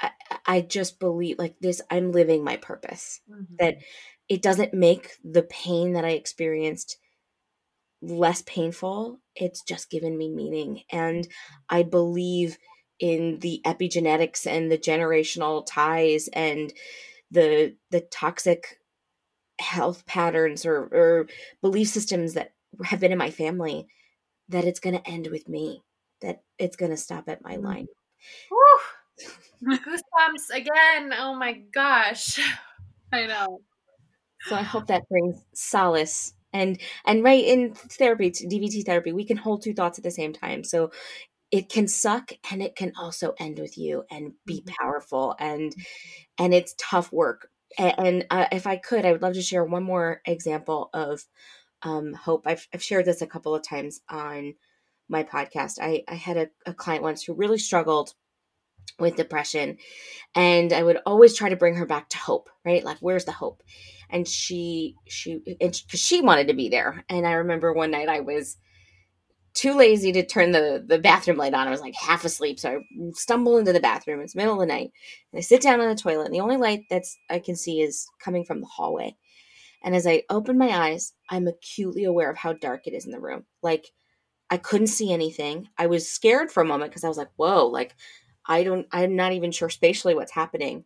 [0.00, 0.10] I,
[0.46, 3.20] I just believe like this i'm living my purpose.
[3.30, 3.56] Mhm.
[3.58, 3.76] that
[4.28, 6.98] it doesn't make the pain that i experienced
[8.00, 9.20] less painful.
[9.36, 10.82] It's just given me meaning.
[10.90, 11.26] And
[11.68, 12.58] i believe
[13.02, 16.72] in the epigenetics and the generational ties and
[17.32, 18.78] the the toxic
[19.58, 21.26] health patterns or, or
[21.60, 22.52] belief systems that
[22.84, 23.86] have been in my family
[24.48, 25.82] that it's going to end with me
[26.20, 27.64] that it's going to stop at my Mm.
[27.64, 27.88] line.
[29.64, 31.12] Goosebumps again.
[31.18, 32.38] Oh my gosh.
[33.12, 33.60] I know.
[34.44, 39.36] so i hope that brings solace and and right in therapy DBT therapy we can
[39.36, 40.64] hold two thoughts at the same time.
[40.64, 40.90] So
[41.52, 44.74] it can suck and it can also end with you and be Mhm.
[44.80, 45.74] powerful and
[46.38, 47.50] and it's tough work.
[47.78, 51.24] A- and uh, if i could i would love to share one more example of
[51.82, 52.44] um, hope.
[52.46, 54.54] I've, I've shared this a couple of times on
[55.08, 55.78] my podcast.
[55.80, 58.14] I, I had a, a client once who really struggled
[58.98, 59.78] with depression
[60.34, 62.84] and i would always try to bring her back to hope right?
[62.84, 63.62] Like where's the hope?
[64.10, 67.04] And she she because she wanted to be there.
[67.08, 68.56] And i remember one night i was
[69.54, 72.70] too lazy to turn the the bathroom light on i was like half asleep so
[72.70, 74.90] i stumble into the bathroom it's middle of the night
[75.32, 77.80] and i sit down on the toilet and the only light that's i can see
[77.80, 79.14] is coming from the hallway
[79.82, 83.12] and as i open my eyes i'm acutely aware of how dark it is in
[83.12, 83.88] the room like
[84.50, 87.66] i couldn't see anything i was scared for a moment because i was like whoa
[87.66, 87.94] like
[88.46, 90.84] I don't I'm not even sure spatially what's happening.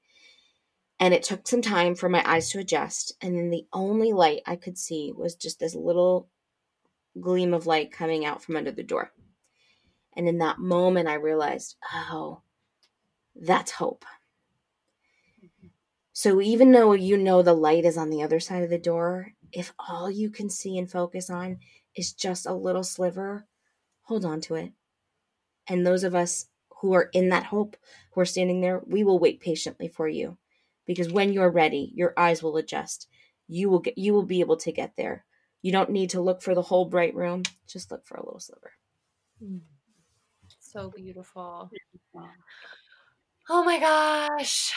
[0.98, 3.14] And it took some time for my eyes to adjust.
[3.20, 6.28] And then the only light I could see was just this little
[7.20, 9.12] gleam of light coming out from under the door.
[10.16, 12.42] And in that moment, I realized, oh,
[13.34, 14.04] that's hope.
[16.12, 19.34] So even though you know the light is on the other side of the door,
[19.52, 21.58] if all you can see and focus on
[21.94, 23.46] is just a little sliver,
[24.00, 24.72] hold on to it.
[25.68, 26.46] And those of us
[26.80, 27.76] who are in that hope,
[28.12, 30.38] who are standing there, we will wait patiently for you.
[30.86, 33.08] Because when you're ready, your eyes will adjust.
[33.46, 35.25] You will get you will be able to get there.
[35.66, 37.42] You don't need to look for the whole bright room.
[37.66, 38.70] Just look for a little sliver.
[40.60, 41.72] So beautiful.
[43.50, 44.72] Oh my gosh.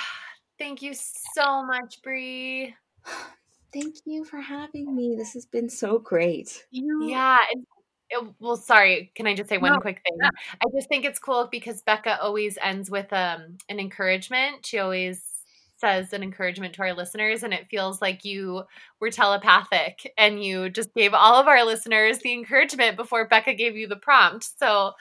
[0.58, 2.74] Thank you so much, Bree.
[3.72, 5.14] Thank you for having me.
[5.16, 6.66] This has been so great.
[6.72, 7.38] Yeah.
[7.54, 7.68] And,
[8.10, 9.12] it, well, sorry.
[9.14, 10.18] Can I just say one no, quick thing?
[10.24, 14.66] I just think it's cool because Becca always ends with um, an encouragement.
[14.66, 15.22] She always
[15.80, 18.64] says an encouragement to our listeners, and it feels like you
[19.00, 23.76] were telepathic and you just gave all of our listeners the encouragement before Becca gave
[23.76, 24.50] you the prompt.
[24.60, 24.92] So,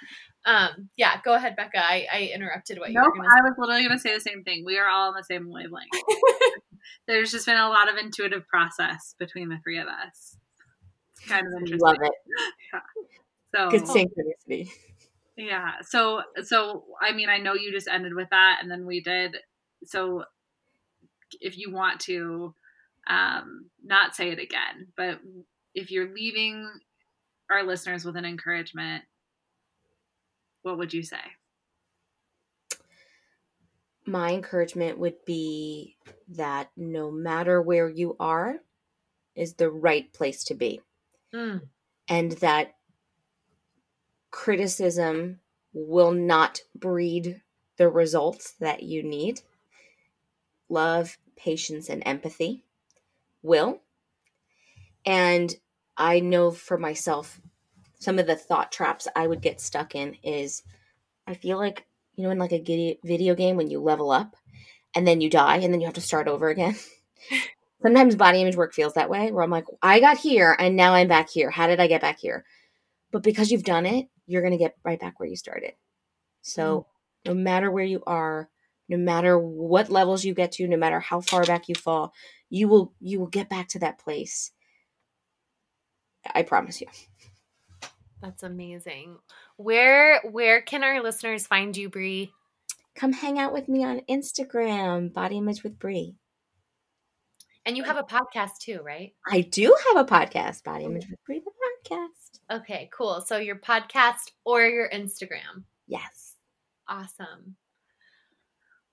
[0.45, 1.79] um, yeah, go ahead, Becca.
[1.79, 4.45] I, I interrupted what you nope, were I was literally going to say the same
[4.45, 4.65] thing.
[4.65, 5.89] We are all on the same wavelength.
[7.07, 10.37] There's just been a lot of intuitive process between the three of us.
[11.17, 11.81] It's kind of interesting.
[11.81, 12.13] Love it.
[12.73, 12.81] yeah.
[13.55, 14.71] So good synchronicity.
[15.37, 15.73] Yeah.
[15.83, 19.37] So so I mean I know you just ended with that and then we did
[19.85, 20.25] so
[21.41, 22.55] if you want to
[23.09, 25.21] um not say it again, but
[25.75, 26.69] if you're leaving
[27.51, 29.05] our listeners with an encouragement,
[30.63, 31.17] what would you say?
[34.09, 35.97] my encouragement would be
[36.29, 38.57] that no matter where you are
[39.37, 40.81] is the right place to be.
[41.35, 41.61] Mm.
[42.09, 42.75] And that
[44.31, 45.41] criticism
[45.75, 47.43] will not breed
[47.77, 49.43] the results that you need.
[50.69, 52.65] Love, patience, and empathy
[53.43, 53.81] will.
[55.05, 55.55] And
[55.97, 57.41] I know for myself,
[57.99, 60.63] some of the thought traps I would get stuck in is
[61.27, 61.85] I feel like
[62.19, 64.35] you know, in like a video game when you level up
[64.95, 66.75] and then you die and then you have to start over again.
[67.83, 70.95] Sometimes body image work feels that way, where I'm like, I got here and now
[70.95, 71.49] I'm back here.
[71.49, 72.45] How did I get back here?
[73.13, 75.75] But because you've done it, you're going to get right back where you started.
[76.43, 76.87] So,
[77.25, 77.29] mm.
[77.29, 78.49] no matter where you are,
[78.89, 82.13] no matter what levels you get to, no matter how far back you fall,
[82.51, 84.51] you will you will get back to that place.
[86.35, 86.89] I promise you.
[88.21, 89.19] That's amazing.
[89.57, 92.33] Where where can our listeners find you, Bree?
[92.95, 96.17] Come hang out with me on Instagram, Body Image with Bree.
[97.65, 99.13] And you have a podcast too, right?
[99.31, 101.51] I do have a podcast, Body Image with Bree, the
[101.91, 102.61] podcast.
[102.61, 103.21] Okay, cool.
[103.21, 105.65] So your podcast or your Instagram?
[105.87, 106.35] Yes.
[106.89, 107.57] Awesome.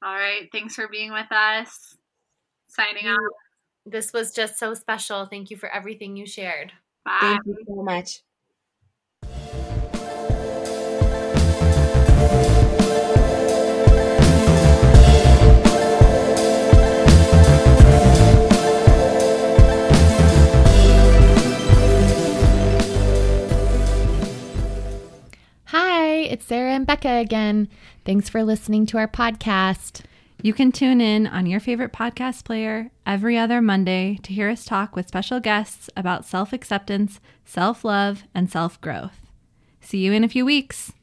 [0.06, 0.48] All right.
[0.52, 1.98] Thanks for being with us.
[2.68, 3.18] Signing off.
[3.88, 5.26] This was just so special.
[5.26, 6.72] Thank you for everything you shared.
[7.04, 7.18] Bye.
[7.22, 8.22] Thank you so much.
[25.70, 27.70] Hi, it's Sarah and Becca again.
[28.06, 30.02] Thanks for listening to our podcast.
[30.44, 34.64] You can tune in on your favorite podcast player every other Monday to hear us
[34.64, 39.26] talk with special guests about self acceptance, self love, and self growth.
[39.82, 40.94] See you in a few weeks.